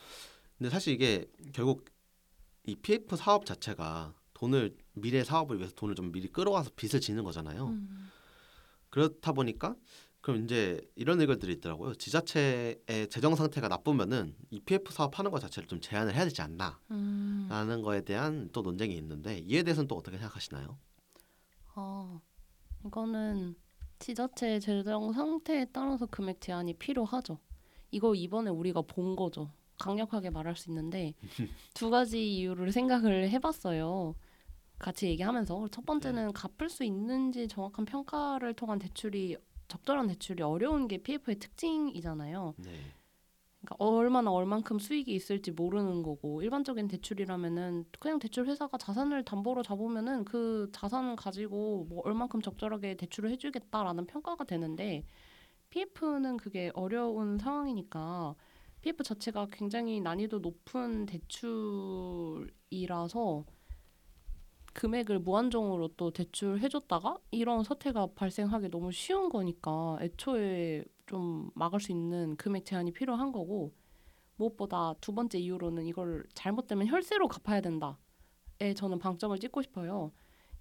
근데 0.56 0.70
사실 0.70 0.94
이게 0.94 1.30
결국 1.52 1.86
이 2.64 2.76
PF 2.76 3.16
사업 3.16 3.46
자체가 3.46 4.14
돈을 4.34 4.76
미래 4.92 5.24
사업을 5.24 5.58
위해서 5.58 5.74
돈을 5.74 5.94
좀 5.94 6.12
미리 6.12 6.28
끌어와서 6.28 6.70
빚을 6.76 7.00
지는 7.00 7.24
거잖아요. 7.24 7.68
음. 7.68 8.10
그렇다 8.90 9.32
보니까 9.32 9.74
그럼 10.20 10.44
이제 10.44 10.80
이런 10.94 11.20
의견들이 11.20 11.54
있더라고요. 11.54 11.94
지자체의 11.94 13.08
재정 13.08 13.34
상태가 13.34 13.68
나쁘면은 13.68 14.34
이 14.50 14.60
PF 14.60 14.92
사업 14.92 15.18
하는 15.18 15.30
것 15.30 15.40
자체를 15.40 15.68
좀 15.68 15.80
제한을 15.80 16.14
해야 16.14 16.24
되지 16.24 16.42
않나라는 16.42 16.80
음. 16.90 17.82
거에 17.82 18.02
대한 18.02 18.50
또 18.52 18.62
논쟁이 18.62 18.96
있는데 18.96 19.38
이에 19.38 19.62
대해서는 19.62 19.86
또 19.88 19.96
어떻게 19.96 20.18
생각하시나요? 20.18 20.78
아, 21.74 22.20
이거는 22.84 23.54
지자체의 24.00 24.60
재정 24.60 25.12
상태에 25.12 25.66
따라서 25.72 26.06
금액 26.06 26.40
제한이 26.40 26.74
필요하죠. 26.74 27.38
이거 27.90 28.14
이번에 28.14 28.50
우리가 28.50 28.82
본 28.82 29.16
거죠. 29.16 29.52
강력하게 29.78 30.30
말할 30.30 30.56
수 30.56 30.70
있는데 30.70 31.14
두 31.74 31.90
가지 31.90 32.34
이유를 32.34 32.72
생각을 32.72 33.30
해봤어요. 33.30 34.14
같이 34.78 35.06
얘기하면서 35.06 35.68
첫 35.68 35.84
번째는 35.86 36.32
갚을 36.32 36.68
수 36.68 36.84
있는지 36.84 37.48
정확한 37.48 37.84
평가를 37.84 38.54
통한 38.54 38.78
대출이 38.78 39.36
적절한 39.68 40.08
대출이 40.08 40.42
어려운 40.42 40.88
게 40.88 40.98
PF의 40.98 41.38
특징이잖아요. 41.38 42.54
네. 42.58 42.72
그러니까 43.60 43.76
얼마나 43.78 44.30
얼만큼 44.30 44.78
수익이 44.78 45.12
있을지 45.14 45.50
모르는 45.50 46.02
거고 46.02 46.42
일반적인 46.42 46.88
대출이라면은 46.88 47.86
그냥 47.98 48.18
대출 48.18 48.46
회사가 48.46 48.78
자산을 48.78 49.24
담보로 49.24 49.62
잡으면은 49.62 50.24
그 50.24 50.70
자산을 50.72 51.16
가지고 51.16 51.86
뭐 51.88 52.02
얼만큼 52.04 52.40
적절하게 52.40 52.96
대출을 52.96 53.30
해주겠다라는 53.30 54.06
평가가 54.06 54.44
되는데 54.44 55.04
PF는 55.70 56.36
그게 56.38 56.70
어려운 56.74 57.38
상황이니까 57.38 58.36
PF 58.80 59.02
자체가 59.02 59.48
굉장히 59.50 60.00
난이도 60.00 60.38
높은 60.38 61.04
대출이라서 61.06 62.44
금액을 64.78 65.18
무한정으로 65.18 65.88
또 65.96 66.12
대출해줬다가 66.12 67.18
이런 67.32 67.64
사태가 67.64 68.10
발생하기 68.14 68.70
너무 68.70 68.92
쉬운 68.92 69.28
거니까 69.28 69.98
애초에 70.00 70.84
좀 71.04 71.50
막을 71.56 71.80
수 71.80 71.90
있는 71.90 72.36
금액 72.36 72.64
제한이 72.64 72.92
필요한 72.92 73.32
거고 73.32 73.74
무엇보다 74.36 74.94
두 75.00 75.12
번째 75.12 75.36
이유로는 75.36 75.84
이걸 75.86 76.24
잘못되면 76.34 76.86
혈세로 76.86 77.26
갚아야 77.26 77.60
된다에 77.60 78.72
저는 78.76 79.00
방점을 79.00 79.36
찍고 79.40 79.62
싶어요. 79.62 80.12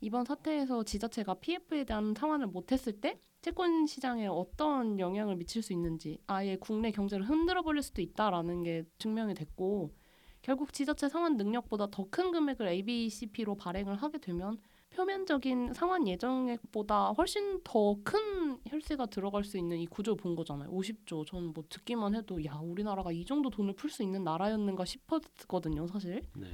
이번 0.01 0.25
사태에서 0.25 0.81
지자체가 0.81 1.35
PF에 1.35 1.83
대한 1.83 2.15
상환을 2.17 2.47
못했을 2.47 2.99
때 2.99 3.21
채권 3.43 3.85
시장에 3.85 4.25
어떤 4.25 4.97
영향을 4.97 5.35
미칠 5.35 5.61
수 5.61 5.73
있는지 5.73 6.17
아예 6.25 6.55
국내 6.55 6.89
경제를 6.89 7.29
흔들어 7.29 7.61
버릴 7.61 7.83
수도 7.83 8.01
있다라는 8.01 8.63
게 8.63 8.83
증명이 8.97 9.35
됐고 9.35 9.93
결국 10.41 10.71
지자체 10.73 11.09
상환 11.09 11.37
능력보다 11.37 11.87
더 11.91 12.05
큰 12.09 12.31
금액을 12.31 12.67
ABCP로 12.67 13.55
발행을 13.55 13.95
하게 13.95 14.17
되면 14.19 14.57
표면적인 14.91 15.73
상환 15.73 16.07
예정액보다 16.07 17.09
훨씬 17.11 17.61
더 17.63 17.97
큰 18.03 18.57
혈세가 18.67 19.07
들어갈 19.07 19.43
수 19.43 19.57
있는 19.57 19.77
이 19.77 19.85
구조 19.85 20.15
본 20.15 20.35
거잖아요. 20.35 20.69
50조. 20.71 21.25
저는 21.27 21.53
뭐 21.53 21.63
듣기만 21.69 22.15
해도 22.15 22.43
야 22.45 22.55
우리나라가 22.55 23.11
이 23.11 23.25
정도 23.25 23.49
돈을 23.49 23.73
풀 23.73 23.89
수 23.89 24.01
있는 24.03 24.23
나라였는가 24.23 24.85
싶었거든요, 24.85 25.85
사실. 25.87 26.21
네. 26.35 26.47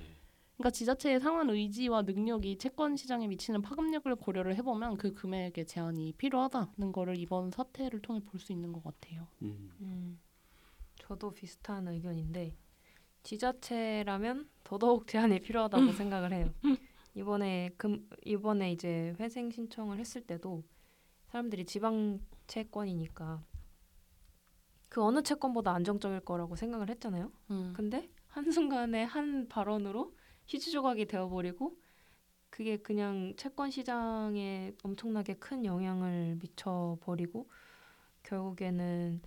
그러니까 0.57 0.71
지자체의 0.71 1.19
상환 1.19 1.49
의지와 1.49 2.03
능력이 2.03 2.57
채권 2.57 2.95
시장에 2.95 3.27
미치는 3.27 3.61
파급력을 3.61 4.13
고려를 4.15 4.55
해보면 4.57 4.97
그 4.97 5.13
금액의 5.13 5.65
제한이 5.65 6.13
필요하다는 6.13 6.91
거를 6.91 7.17
이번 7.17 7.49
사태를 7.51 8.01
통해 8.01 8.19
볼 8.19 8.39
수 8.39 8.51
있는 8.51 8.71
것 8.73 8.83
같아요. 8.83 9.27
음. 9.41 9.71
음, 9.81 10.19
저도 10.99 11.31
비슷한 11.31 11.87
의견인데 11.87 12.55
지자체라면 13.23 14.49
더더욱 14.63 15.07
제한이 15.07 15.39
필요하다고 15.39 15.93
생각을 15.93 16.33
해요. 16.33 16.53
이번에 17.15 17.71
금 17.77 18.07
이번에 18.25 18.71
이제 18.71 19.15
회생 19.19 19.51
신청을 19.51 19.99
했을 19.99 20.21
때도 20.21 20.63
사람들이 21.27 21.65
지방 21.65 22.19
채권이니까 22.47 23.43
그 24.89 25.01
어느 25.03 25.23
채권보다 25.23 25.73
안정적일 25.73 26.19
거라고 26.19 26.55
생각을 26.55 26.89
했잖아요. 26.89 27.31
음. 27.51 27.73
근데 27.75 28.09
한 28.27 28.51
순간에 28.51 29.03
한 29.03 29.47
발언으로 29.47 30.15
희주 30.45 30.71
조각이 30.71 31.05
되어버리고 31.05 31.79
그게 32.49 32.77
그냥 32.77 33.33
채권 33.35 33.71
시장에 33.71 34.73
엄청나게 34.83 35.35
큰 35.35 35.65
영향을 35.65 36.37
미쳐 36.39 36.97
버리고 37.01 37.49
결국에는 38.21 39.21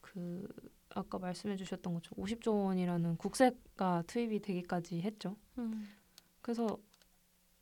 그 0.00 0.46
아까 0.94 1.18
말씀해 1.18 1.56
주셨던 1.56 1.94
것처럼 1.94 2.24
50조 2.24 2.64
원이라는 2.66 3.16
국세가 3.16 4.02
투입이 4.06 4.40
되기까지 4.40 5.00
했죠. 5.02 5.36
음. 5.58 5.88
그래서 6.42 6.78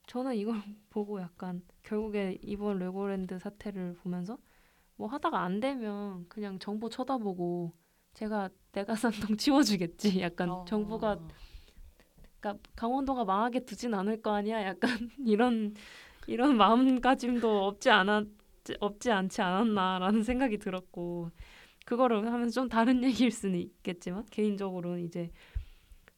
저는 0.07 0.37
이걸 0.37 0.55
보고 0.91 1.21
약간 1.21 1.63
결국에 1.83 2.39
이번 2.43 2.79
레고랜드 2.79 3.39
사태를 3.39 3.95
보면서 4.03 4.39
뭐 4.97 5.09
하다가 5.09 5.41
안 5.43 5.61
되면 5.61 6.27
그냥 6.29 6.59
정부 6.59 6.91
쳐다보고 6.91 7.73
제가 8.15 8.51
내가 8.73 8.95
산 8.97 9.13
돈 9.13 9.37
치워주겠지. 9.37 10.21
약간 10.23 10.51
어. 10.51 10.65
정부가 10.67 11.19
그러니까 12.41 12.63
강원도가 12.77 13.25
망하게 13.25 13.65
두진 13.65 13.95
않을 13.95 14.23
거 14.23 14.33
아니야. 14.35 14.63
약간 14.65 14.91
이런 15.27 15.75
이런 16.27 16.57
마음가짐도 16.57 17.67
없지 17.67 17.91
않았 17.91 18.27
없지 18.81 19.11
않지 19.11 19.41
않았나라는 19.43 20.23
생각이 20.25 20.59
들었고 20.59 21.31
그거를 21.89 22.31
하면서 22.31 22.53
좀 22.53 22.69
다른 22.69 23.01
얘기일 23.03 23.31
수는 23.31 23.59
있겠지만 23.59 24.27
개인적으로는 24.27 25.05
이제 25.05 25.31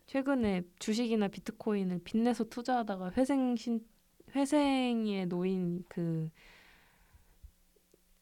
최근에 0.06 0.64
주식이나 0.80 1.28
비트코인을 1.28 2.00
빚내서 2.02 2.44
투자하다가 2.44 3.12
회생 3.16 3.54
신 3.54 3.86
회생에 4.34 5.26
놓인 5.26 5.84
그 5.88 6.28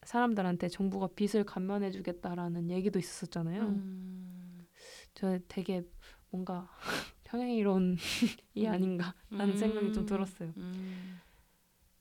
사람들한테 0.03 0.69
정부가 0.69 1.09
빚을 1.15 1.45
감면해주겠다라는 1.45 2.71
얘기도 2.71 2.99
있었잖아요. 2.99 3.63
음. 3.63 4.67
저 5.15 5.39
되게 5.49 5.83
뭔가 6.29 6.69
평행이론이 7.25 7.97
음. 8.59 8.67
아닌가라는 8.67 9.57
생각이 9.57 9.95
좀 9.95 10.03
음. 10.03 10.07
들었어요. 10.07 10.53
음. 10.59 11.19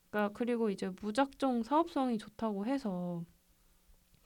그러니까 0.10 0.38
그리고 0.38 0.70
이제 0.70 0.92
무작정 1.02 1.64
사업성이 1.64 2.18
좋다고 2.18 2.66
해서 2.66 3.24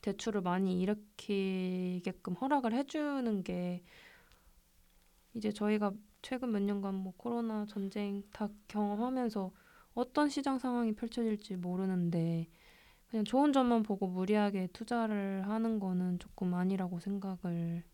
대출을 0.02 0.42
많이 0.42 0.80
일으키게끔 0.82 2.34
허락을 2.34 2.74
해주는 2.74 3.42
게 3.44 3.82
이제 5.34 5.50
저희가 5.50 5.92
최근 6.20 6.52
몇 6.52 6.60
년간 6.62 6.94
뭐 6.94 7.14
코로나 7.16 7.64
전쟁 7.66 8.22
다 8.32 8.48
경험하면서 8.68 9.50
어떤 9.94 10.28
시장 10.28 10.58
상황이 10.58 10.94
펼쳐질지 10.94 11.56
모르는데 11.56 12.48
그냥 13.08 13.24
좋은 13.24 13.52
점만 13.52 13.82
보고 13.82 14.06
무리하게 14.06 14.68
투자를 14.72 15.46
하는 15.46 15.78
거는 15.78 16.18
조금 16.18 16.54
아니라고 16.54 16.98
생각을 17.00 17.84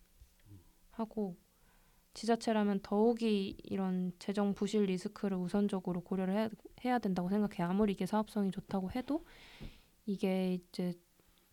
하고 0.90 1.36
지자체라면 2.14 2.80
더욱이 2.82 3.56
이런 3.62 4.12
재정 4.18 4.54
부실 4.54 4.84
리스크를 4.84 5.36
우선적으로 5.36 6.00
고려를 6.00 6.34
해야, 6.34 6.48
해야 6.84 6.98
된다고 6.98 7.28
생각해요. 7.28 7.68
아무리 7.68 7.92
이게 7.92 8.06
사업성이 8.06 8.50
좋다고 8.50 8.90
해도 8.92 9.24
이게 10.06 10.54
이제 10.54 10.94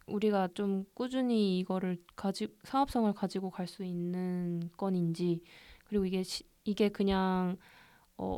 우리가 0.08 0.50
좀 0.54 0.86
꾸준히 0.94 1.60
이거를 1.60 1.98
가지 2.16 2.48
사업성을 2.64 3.12
가지고 3.14 3.50
갈 3.50 3.68
수 3.68 3.84
있는 3.84 4.70
건인지 4.78 5.42
그리고 5.86 6.06
이게 6.06 6.24
시, 6.24 6.44
이게 6.64 6.90
그냥 6.90 7.58
어 8.18 8.38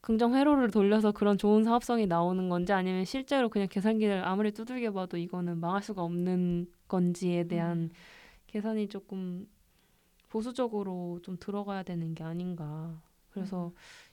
긍정 0.00 0.34
회로를 0.34 0.70
돌려서 0.70 1.12
그런 1.12 1.38
좋은 1.38 1.64
사업성이 1.64 2.06
나오는 2.06 2.48
건지 2.48 2.72
아니면 2.72 3.04
실제로 3.04 3.48
그냥 3.50 3.68
계산기를 3.68 4.24
아무리 4.24 4.52
두들겨 4.52 4.92
봐도 4.92 5.16
이거는 5.16 5.58
망할 5.58 5.82
수가 5.82 6.02
없는 6.02 6.68
건지에 6.88 7.44
대한 7.48 7.78
음. 7.78 7.90
계산이 8.48 8.88
조금 8.88 9.46
보수적으로 10.28 11.20
좀 11.22 11.36
들어가야 11.38 11.82
되는 11.82 12.14
게 12.14 12.24
아닌가. 12.24 13.00
그래서 13.30 13.72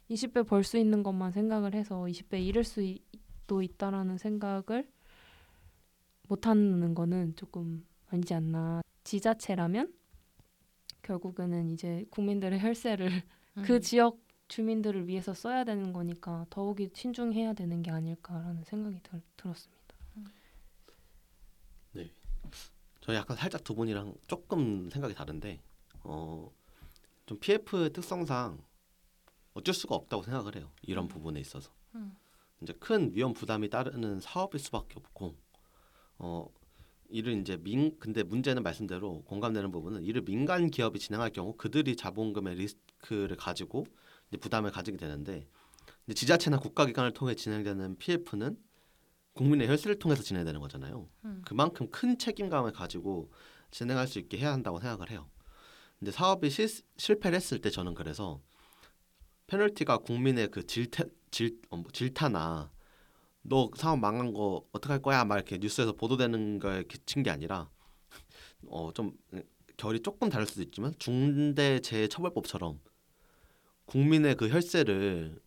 20배 0.10 0.44
벌 0.44 0.64
수 0.64 0.78
있는 0.78 1.04
것만 1.04 1.32
생각을 1.32 1.74
해서 1.74 2.08
20배 2.08 2.40
잃을 2.40 2.64
수도 2.64 3.62
있다라는 3.62 4.18
생각을 4.18 4.88
못 6.28 6.48
하는 6.48 6.94
거는 6.94 7.36
조금 7.36 7.86
아니지 8.08 8.34
않나. 8.34 8.82
지자체라면 9.04 9.94
결국에는 11.04 11.70
이제 11.72 12.06
국민들의 12.10 12.60
혈세를 12.60 13.10
그 13.64 13.76
음. 13.76 13.82
지역 13.82 14.20
주민들을 14.48 15.08
위해서 15.08 15.34
써야 15.34 15.64
되는 15.64 15.94
거니까 15.94 16.46
더욱이 16.50 16.90
신중해야 16.94 17.54
되는 17.54 17.82
게 17.82 17.92
아닐까라는 17.92 18.64
생각이 18.64 19.00
들, 19.04 19.22
들었습니다. 19.38 19.86
저희 23.06 23.18
약간 23.18 23.38
살짝 23.38 23.64
두 23.64 23.76
분이랑 23.76 24.16
조금 24.26 24.90
생각이 24.90 25.14
다른데 25.14 25.62
어, 26.06 26.52
좀 27.28 27.38
PF 27.40 27.94
특성상 27.94 28.58
어쩔 29.54 29.76
수가 29.76 29.94
없다고 29.94 30.24
생각을 30.24 30.56
해요. 30.56 30.72
이런 30.82 31.08
부분에 31.08 31.40
있어서. 31.40 31.72
음. 31.94 32.18
이제 32.62 32.74
큰 32.74 33.14
위험 33.14 33.34
부담이 33.34 33.70
따르는 33.70 34.22
사업일 34.22 34.60
수밖에 34.60 34.96
없고 34.98 35.36
어 36.18 36.48
이를 37.10 37.34
이제 37.34 37.58
민 37.58 37.98
근데 38.00 38.24
문제는 38.24 38.64
말씀대로 38.64 39.24
공감되는 39.24 39.72
부분은 39.72 40.04
이를 40.04 40.24
민간 40.24 40.70
기업이 40.70 41.00
진행할 41.00 41.30
경우 41.32 41.54
그들이 41.56 41.96
자본금의 41.96 42.56
리스크를 42.56 43.36
가지고 43.38 43.86
이제 44.30 44.38
부담을 44.38 44.72
가지게 44.72 44.98
되는데 44.98 45.48
이제 46.06 46.14
지자체나 46.14 46.60
국가기관을 46.60 47.14
통해 47.14 47.36
진행되는 47.36 47.98
PF는 47.98 48.58
국민의 49.34 49.68
혈세를 49.68 50.00
통해서 50.00 50.24
진행되는 50.24 50.60
거잖아요. 50.60 51.10
음. 51.26 51.42
그만큼 51.46 51.90
큰 51.92 52.18
책임감을 52.18 52.72
가지고 52.72 53.32
진행할 53.70 54.08
수 54.08 54.18
있게 54.20 54.38
해야 54.38 54.54
한다고 54.54 54.80
생각을 54.80 55.12
해요. 55.12 55.30
근데 56.00 56.12
사업이 56.12 56.50
실, 56.50 56.68
실패를 56.98 57.36
했을 57.36 57.60
때 57.60 57.70
저는 57.70 57.94
그래서 57.94 58.42
페널티가 59.48 60.00
국민의 60.00 60.50
그 60.50 60.66
질타, 60.66 61.04
질, 61.32 61.60
어, 61.70 61.78
뭐 61.78 61.92
질타나 61.92 62.72
너 63.48 63.70
사업 63.76 64.00
망한 64.00 64.34
거 64.34 64.66
어떡할 64.72 65.02
거야 65.02 65.24
막 65.26 65.36
이렇게 65.36 65.58
뉴스에서 65.58 65.94
보도되는 65.94 66.60
거에 66.60 66.84
그친 66.84 67.22
게 67.24 67.30
아니라 67.30 67.70
어 68.68 68.92
좀 68.94 69.12
결이 69.78 70.00
조금 70.02 70.30
다를 70.30 70.46
수도 70.46 70.62
있지만 70.64 70.94
중대재해처벌법처럼 71.00 72.80
국민의 73.86 74.36
그 74.36 74.50
혈세를 74.50 75.40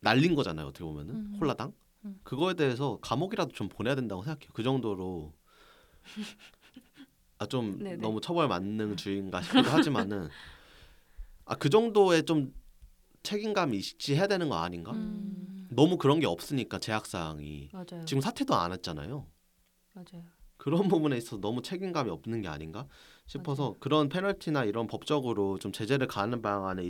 날린 0.00 0.34
거잖아요 0.34 0.66
어떻게 0.66 0.84
보면은 0.84 1.14
음. 1.14 1.36
홀라당 1.40 1.72
음. 2.04 2.20
그거에 2.24 2.54
대해서 2.54 2.98
감옥이라도 3.00 3.52
좀 3.52 3.68
보내야 3.68 3.94
된다고 3.94 4.22
생각해요 4.22 4.50
그 4.52 4.62
정도로 4.62 5.32
아 7.38 7.46
좀. 7.46 7.78
너무 8.00 8.20
처벌 8.20 8.48
만능 8.48 8.96
주의인가 8.96 9.40
싶기도 9.42 9.70
하지만은 9.70 10.28
아 11.46 11.54
그 11.56 11.68
정도의 11.70 12.24
좀 12.24 12.54
책임감이 13.22 13.76
있지 13.78 14.14
해야 14.16 14.26
되는 14.26 14.48
거 14.48 14.56
아닌가 14.56 14.92
음. 14.92 15.43
너무 15.74 15.98
그런 15.98 16.20
게 16.20 16.26
없으니까 16.26 16.78
제약 16.78 17.06
사항이 17.06 17.70
맞아요. 17.72 18.04
지금 18.04 18.20
사퇴도 18.20 18.54
안 18.54 18.72
했잖아요. 18.72 19.26
맞아요. 19.94 20.24
그런 20.56 20.88
부분에 20.88 21.16
있어서 21.16 21.38
너무 21.40 21.62
책임감이 21.62 22.10
없는 22.10 22.42
게 22.42 22.48
아닌가 22.48 22.86
싶어서 23.26 23.62
맞아요. 23.62 23.76
그런 23.80 24.08
페널티나 24.08 24.64
이런 24.64 24.86
법적으로 24.86 25.58
좀 25.58 25.72
제재를 25.72 26.06
가하는 26.06 26.40
방안에 26.40 26.82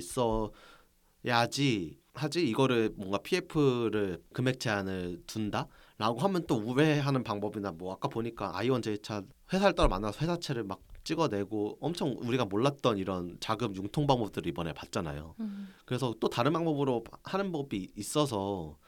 있어야지 1.25 1.99
하지 2.13 2.49
이거를 2.49 2.93
뭔가 2.97 3.19
PF를 3.19 4.23
금액 4.33 4.61
제한을 4.61 5.23
둔다라고 5.27 6.19
하면 6.19 6.47
또 6.47 6.57
우회하는 6.57 7.25
방법이나 7.25 7.73
뭐 7.73 7.93
아까 7.93 8.09
보니까 8.09 8.57
아이원 8.57 8.83
제이차 8.83 9.23
회사를 9.53 9.75
따로 9.75 9.89
만나서 9.89 10.21
회사채를 10.21 10.63
막 10.65 10.81
찍어내고 11.05 11.79
엄청 11.81 12.17
우리가 12.19 12.47
몰랐던 12.47 12.99
이런 12.99 13.37
자금 13.41 13.75
융통 13.77 14.07
방법들을 14.07 14.49
이번에 14.49 14.73
봤잖아요. 14.73 15.35
음. 15.41 15.75
그래서 15.85 16.15
또 16.21 16.29
다른 16.29 16.53
방법으로 16.53 17.05
하는 17.23 17.53
법이 17.53 17.93
있어서 17.97 18.79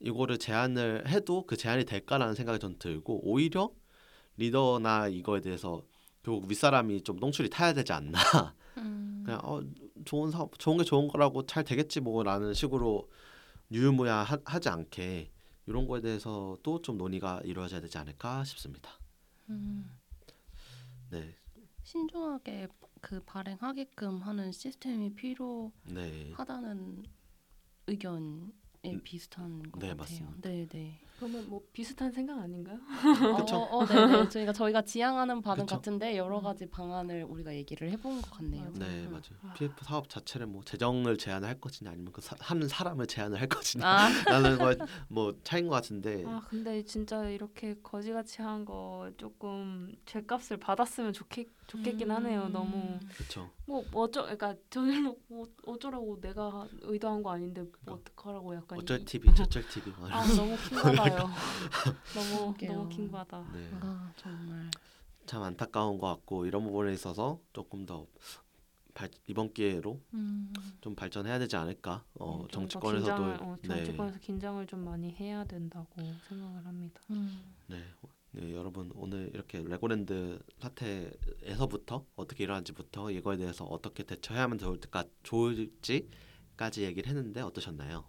이거를 0.00 0.38
제한을 0.38 1.08
해도 1.08 1.46
그 1.46 1.56
제한이 1.56 1.84
될까라는 1.84 2.34
생각이 2.34 2.58
전 2.58 2.78
들고 2.78 3.20
오히려 3.28 3.70
리더나 4.36 5.08
이거에 5.08 5.40
대해서 5.40 5.82
결국 6.22 6.48
윗사람이 6.50 7.02
좀 7.02 7.18
똥줄이 7.18 7.48
타야 7.50 7.72
되지 7.72 7.92
않나 7.92 8.18
음. 8.78 9.22
그냥 9.24 9.40
어 9.44 9.62
좋은 10.04 10.30
사업 10.30 10.58
좋은 10.58 10.78
게 10.78 10.84
좋은 10.84 11.08
거라고 11.08 11.46
잘 11.46 11.64
되겠지 11.64 12.00
뭐라는 12.00 12.52
식으로 12.54 13.08
유유무야 13.72 14.16
하, 14.16 14.38
하지 14.44 14.68
않게 14.68 15.30
이런 15.66 15.86
거에 15.86 16.00
대해서 16.02 16.58
또 16.62 16.82
좀 16.82 16.98
논의가 16.98 17.40
이루어져야 17.44 17.80
되지 17.80 17.96
않을까 17.98 18.44
싶습니다. 18.44 18.90
음. 19.48 19.90
네, 21.10 21.34
신중하게 21.84 22.68
그 23.00 23.22
발행하게끔 23.24 24.18
하는 24.22 24.50
시스템이 24.50 25.14
필요하다는 25.14 27.02
네, 27.02 27.08
의견에 27.86 28.50
비슷한 29.02 29.62
것 29.70 29.78
네, 29.80 29.88
같아요. 29.88 29.96
맞습니다. 29.96 30.48
네, 30.48 30.66
네. 30.66 31.00
그러면 31.16 31.48
뭐 31.48 31.62
비슷한 31.72 32.10
생각 32.10 32.38
아닌가요? 32.40 32.78
그쵸. 33.36 33.56
어, 33.56 33.78
어, 33.78 33.86
네네. 33.86 34.28
저희가 34.30 34.52
저희가 34.52 34.82
지향하는 34.82 35.42
바는 35.42 35.64
그쵸. 35.66 35.76
같은데 35.76 36.16
여러 36.16 36.40
가지 36.40 36.66
방안을 36.66 37.24
우리가 37.24 37.54
얘기를 37.54 37.88
해본 37.90 38.20
것 38.22 38.30
같네요. 38.32 38.62
맞아요. 38.62 38.72
네 38.78 39.04
음. 39.06 39.10
맞아요. 39.12 39.22
아. 39.42 39.52
PF 39.54 39.84
사업 39.84 40.08
자체를 40.08 40.46
뭐 40.48 40.62
재정을 40.64 41.16
제한을 41.18 41.46
할 41.48 41.60
것이냐 41.60 41.90
아니면 41.92 42.12
그 42.12 42.20
사, 42.20 42.34
하는 42.40 42.66
사람을 42.66 43.06
제한을 43.06 43.40
할 43.40 43.48
것이냐 43.48 43.86
아, 43.86 44.08
라는 44.30 44.58
거뭐 44.58 45.38
차이인 45.44 45.68
것 45.68 45.74
같은데 45.76 46.24
아 46.26 46.42
근데 46.48 46.82
진짜 46.84 47.28
이렇게 47.28 47.76
거지같이 47.82 48.40
한 48.42 48.64
거 48.64 49.10
조금 49.16 49.94
죄값을 50.06 50.56
받았으면 50.58 51.12
좋겠 51.12 51.46
좋겠긴 51.66 52.10
하네요. 52.10 52.48
너무 52.48 52.98
그렇죠. 53.14 53.50
뭐 53.66 53.84
어쩌 53.94 54.22
그러니까 54.22 54.54
저절로 54.70 55.18
뭐 55.28 55.46
어쩌라고 55.66 56.20
내가 56.20 56.68
의도한 56.82 57.22
거 57.22 57.32
아닌데 57.32 57.64
뭐 57.84 57.94
어떡하라고 57.96 58.54
약간 58.54 58.78
어쩔 58.78 59.00
이- 59.00 59.04
TV 59.04 59.34
저쩔 59.34 59.66
TV 59.68 59.92
막 59.92 60.10
아. 60.12 60.24
너무 60.26 60.56
킹받아요. 60.68 61.28
너무. 62.14 62.54
너무 62.66 62.88
킹받아. 62.88 63.50
네. 63.52 63.70
아 63.80 64.12
정말. 64.16 64.70
참 65.26 65.42
안타까운 65.42 65.98
것 65.98 66.06
같고 66.08 66.46
이런 66.46 66.64
부분에 66.64 66.92
있어서 66.92 67.40
조금 67.52 67.86
더 67.86 68.06
발, 68.92 69.08
이번 69.26 69.52
기회로 69.52 70.00
음. 70.12 70.52
좀 70.80 70.94
발전해야 70.94 71.38
되지 71.38 71.56
않을까. 71.56 72.04
어, 72.14 72.36
음, 72.42 72.48
좀더 72.48 72.68
정치권에서도 72.68 73.16
긴장을, 73.16 73.42
어, 73.42 73.56
네, 73.62 73.68
정치권에서 73.84 74.18
긴장을 74.20 74.66
좀 74.66 74.84
많이 74.84 75.10
해야 75.12 75.44
된다고 75.44 75.88
생각을 76.28 76.64
합니다. 76.64 77.00
음. 77.10 77.54
네, 77.66 77.82
네, 78.34 78.52
여러분 78.54 78.90
오늘 78.96 79.30
이렇게 79.32 79.62
레고랜드 79.62 80.38
사태에서부터 80.58 82.04
어떻게 82.16 82.44
일어난지부터 82.44 83.10
이거에 83.12 83.36
대해서 83.36 83.64
어떻게 83.64 84.02
대처해야만 84.02 84.58
좋을까 84.58 85.04
좋을지까지 85.22 86.82
얘기를 86.82 87.08
했는데 87.08 87.40
어떠셨나요? 87.42 88.04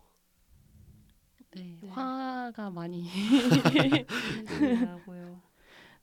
네, 1.56 1.78
네. 1.82 1.90
화가 1.90 2.70
많이. 2.72 3.08
힘들고요. 4.58 5.42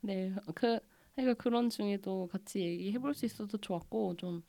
네, 0.03 0.35
그 0.55 0.81
그러니까 1.17 1.43
그런 1.43 1.71
중에도 1.71 2.29
같이 2.29 2.61
얘기해볼 2.61 3.15
수 3.15 3.27
있어서 3.27 3.59
좋았고 3.59 4.17
좀 4.17 4.43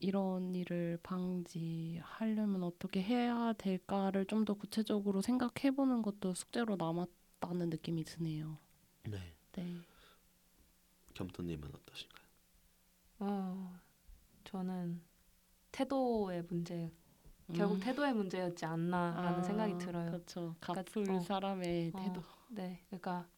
이런 0.00 0.54
일을 0.54 0.98
방지하려면 1.02 2.62
어떻게 2.64 3.02
해야 3.02 3.52
될까를 3.54 4.26
좀 4.26 4.44
더 4.44 4.54
구체적으로 4.54 5.22
생각해보는 5.22 6.02
것도 6.02 6.34
숙제로 6.34 6.76
남았 6.76 7.08
다는 7.40 7.70
느낌이 7.70 8.04
드네요. 8.04 8.58
네, 9.04 9.18
네. 9.52 9.84
겸토님은 11.14 11.70
어떠신가요? 11.74 12.26
어, 13.20 13.80
저는 14.44 15.02
태도의 15.72 16.44
문제, 16.48 16.92
결국 17.52 17.78
음. 17.78 17.80
태도의 17.80 18.14
문제였지 18.14 18.64
않나라는 18.66 19.42
아, 19.42 19.42
생각이 19.42 19.78
들어요. 19.78 20.10
그렇죠. 20.10 20.56
그러니까, 20.60 20.84
갚을 20.92 21.08
어, 21.14 21.20
사람의 21.20 21.92
어, 21.92 21.96
태도. 21.96 22.22
네, 22.48 22.84
그러니까 22.88 23.28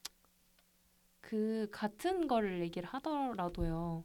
그 1.21 1.69
같은 1.73 2.29
거를 2.29 2.61
얘기를 2.61 2.89
하더라도요. 2.89 4.05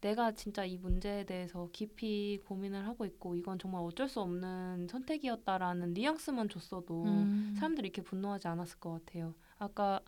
내가 0.00 0.32
진짜 0.32 0.64
이 0.64 0.78
문제에 0.78 1.24
대해서 1.24 1.68
깊이 1.72 2.40
고민을 2.46 2.86
하고 2.86 3.06
있고 3.06 3.36
이건 3.36 3.58
정말 3.58 3.82
어쩔 3.84 4.08
수 4.08 4.20
없는 4.20 4.88
선택이었다라는 4.88 5.94
뉘앙스만 5.94 6.48
줬어도 6.50 7.04
음. 7.04 7.54
사람들이 7.54 7.88
이렇게 7.88 8.02
분노하지 8.02 8.48
않았을 8.48 8.80
것 8.80 8.92
같아요. 9.06 9.34
아까 9.58 10.00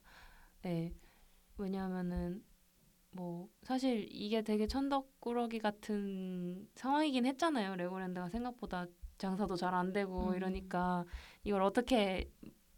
네 0.62 0.92
왜냐하면은 1.59 2.44
뭐 3.12 3.49
사실 3.62 4.07
이게 4.11 4.42
되게 4.42 4.66
천덕꾸러기 4.66 5.59
같은 5.61 6.68
상황이긴 6.77 7.27
했잖아요. 7.27 7.77
레고랜드가 7.77 8.29
생각보다 8.31 8.87
장사도 9.18 9.57
잘 9.57 9.75
안 9.75 9.92
되고 9.92 10.31
음. 10.31 10.37
이러니까 10.37 11.05
이걸 11.44 11.62
어떻게 11.62 12.31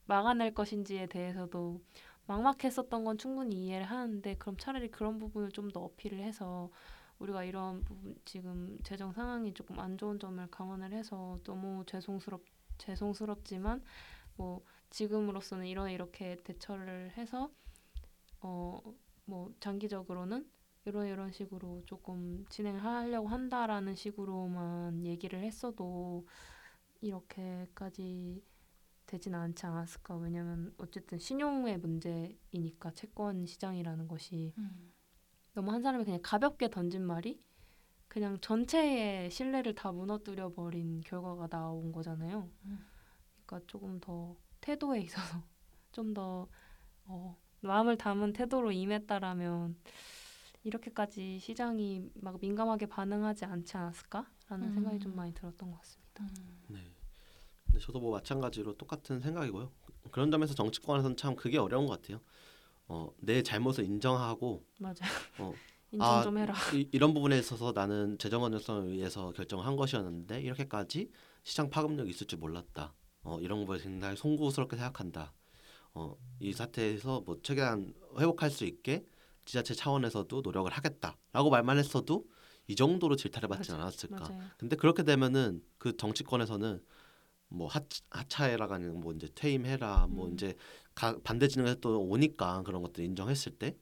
막아낼 0.07 0.55
것인지에 0.55 1.07
대해서도 1.07 1.81
막막했었던 2.27 3.05
건 3.05 3.19
충분히 3.19 3.67
이해를 3.67 3.87
하는데 3.87 4.35
그럼 4.37 4.57
차라리 4.59 4.91
그런 4.91 5.19
부분을 5.19 5.51
좀 5.53 5.71
더 5.73 5.81
어필을 5.85 6.21
해서 6.21 6.71
우리가 7.19 7.45
이런 7.45 7.85
부분 7.85 8.17
지금 8.25 8.79
재정 8.85 9.13
상황이 9.13 9.55
조금 9.55 9.79
안 9.81 9.97
좋은 9.99 10.19
점을 10.19 10.45
감안을 10.49 10.93
해서 10.93 11.39
너무 11.45 11.85
죄송스럽 11.87 12.43
죄송스럽지만 12.79 13.83
뭐 14.37 14.63
지금으로서는 14.91 15.67
이런 15.67 15.91
이렇게 15.91 16.37
대처를 16.45 17.13
해서 17.17 17.51
어 18.43 18.81
뭐 19.25 19.53
장기적으로는 19.61 20.49
이런 20.85 21.07
이런 21.07 21.31
식으로 21.31 21.83
조금 21.87 22.45
진행을 22.49 22.85
하려고 22.85 23.29
한다라는 23.29 23.95
식으로만 23.95 25.07
얘기를 25.07 25.43
했어도 25.43 26.27
이렇게까지 27.01 28.43
되지는 29.07 29.39
않지 29.39 29.67
않았을까 29.67 30.17
왜냐면 30.17 30.75
어쨌든 30.79 31.19
신용의 31.19 31.79
문제이니까 31.79 32.93
채권 32.93 33.47
시장이라는 33.47 34.09
것이 34.09 34.53
음. 34.59 34.93
너무 35.55 35.71
한 35.71 35.83
사람이 35.83 36.05
그냥 36.05 36.21
가볍게 36.23 36.69
던진 36.69 37.05
말이 37.05 37.43
그냥 38.09 38.39
전체의 38.41 39.31
신뢰를 39.31 39.75
다 39.75 39.93
무너뜨려 39.93 40.53
버린 40.53 41.01
결과가 41.01 41.47
나온 41.47 41.93
거잖아요. 41.93 42.51
음. 42.65 42.87
그러니까 43.47 43.67
조금 43.67 43.99
더 44.01 44.37
태도에 44.61 45.01
있어서 45.01 45.43
좀더 45.93 46.49
어, 47.05 47.42
마음을 47.63 47.97
담은 47.97 48.33
태도로 48.33 48.73
임했다라면 48.73 49.77
이렇게까지 50.65 51.39
시장이 51.41 52.11
막 52.15 52.39
민감하게 52.41 52.87
반응하지 52.87 53.45
않지 53.45 53.77
않았을까라는 53.77 54.69
음. 54.69 54.73
생각이 54.75 54.99
좀 55.01 55.17
많이 55.17 55.33
들었던 55.35 55.71
것 55.71 55.79
같습니다. 55.79 56.27
네. 56.69 56.81
근데 57.65 57.81
저도 57.81 58.01
뭐 58.01 58.13
마찬가지로 58.13 58.77
똑같은 58.77 59.21
생각이고요. 59.21 59.73
그런 60.11 60.31
점에서 60.31 60.55
정치권에서는 60.55 61.17
참 61.17 61.35
그게 61.35 61.59
어려운 61.59 61.87
것 61.87 62.01
같아요. 62.01 62.21
어, 62.87 63.11
내 63.19 63.43
잘못을 63.43 63.85
인정하고 63.85 64.65
맞아요. 64.79 64.97
어, 65.39 65.53
인정 65.91 66.09
아, 66.09 66.23
좀 66.23 66.39
해라. 66.39 66.55
이, 66.75 66.89
이런 66.93 67.15
부분에 67.15 67.39
있어서 67.39 67.73
나는 67.73 68.19
재정 68.19 68.43
건전성을 68.43 68.93
위해서 68.93 69.33
결정을 69.33 69.65
한 69.65 69.77
것이었는데 69.77 70.43
이렇게까지 70.43 71.11
시장 71.45 71.71
파급력이 71.71 72.11
있을 72.11 72.27
줄 72.27 72.39
몰랐다. 72.39 72.95
어, 73.23 73.41
이런 73.41 73.65
걸 73.67 73.79
굉장히 73.79 74.17
송구스럽게 74.17 74.77
생각한다. 74.77 75.33
어, 75.95 76.17
이 76.41 76.53
사태에서 76.53 77.23
뭐 77.25 77.39
최대한 77.43 77.93
회복할 78.19 78.51
수 78.51 78.65
있게 78.65 79.05
지자체 79.45 79.75
차원에서도 79.75 80.41
노력을 80.43 80.71
하겠다라고 80.71 81.51
말만 81.51 81.79
했어도 81.79 82.25
이 82.69 82.77
정도로 82.77 83.17
질타를 83.17 83.49
받지 83.49 83.73
맞아, 83.73 83.83
않았을까. 83.83 84.29
맞아요. 84.29 84.43
근데 84.57 84.77
그렇게 84.77 85.03
되면은 85.03 85.63
그 85.79 85.97
정치권에서는 85.97 86.81
뭐 87.49 87.67
하, 87.67 87.81
하차해라가 88.11 88.77
아니라 88.77 88.93
뭐 88.93 89.13
이제 89.13 89.29
퇴임해라 89.35 90.07
뭐 90.09 90.29
음. 90.29 90.35
이제 90.35 90.55
가, 90.95 91.19
반대 91.23 91.49
진영에서 91.49 91.77
또 91.81 92.01
오니까 92.01 92.63
그런 92.63 92.83
것들 92.83 93.05
인정했을 93.05 93.53
때 93.59 93.77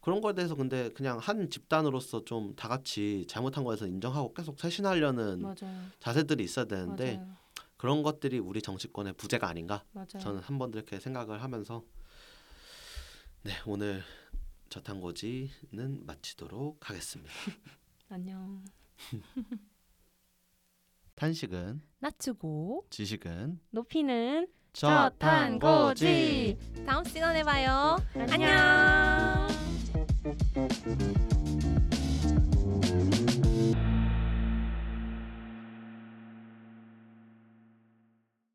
그런 0.00 0.20
거에 0.20 0.34
대해서 0.34 0.56
근데 0.56 0.90
그냥 0.90 1.18
한 1.18 1.48
집단으로서 1.48 2.24
좀 2.24 2.54
다 2.56 2.68
같이 2.68 3.24
잘못한 3.28 3.62
거에서 3.64 3.86
인정하고 3.86 4.34
계속 4.34 4.58
쇄신하려는 4.58 5.40
맞아요. 5.40 5.86
자세들이 6.00 6.42
있어야 6.44 6.64
되는데 6.66 7.16
맞아요. 7.18 7.36
그런 7.82 8.04
것들이 8.04 8.38
우리 8.38 8.62
정치권의 8.62 9.14
부재가 9.14 9.48
아닌가 9.48 9.82
맞아요. 9.90 10.06
저는 10.20 10.38
한 10.38 10.56
번 10.56 10.72
이렇게 10.72 11.00
생각을 11.00 11.42
하면서 11.42 11.82
네 13.42 13.50
오늘 13.66 14.04
저탄고지는 14.68 16.06
마치도록 16.06 16.88
하겠습니다. 16.88 17.32
안녕. 18.08 18.64
탄식은 21.16 21.82
낮추고 21.98 22.86
지식은 22.88 23.58
높이는 23.70 24.46
저탄고지. 24.74 26.56
다음 26.86 27.02
시간에 27.04 27.42
봐요. 27.42 27.96
안녕. 28.30 29.48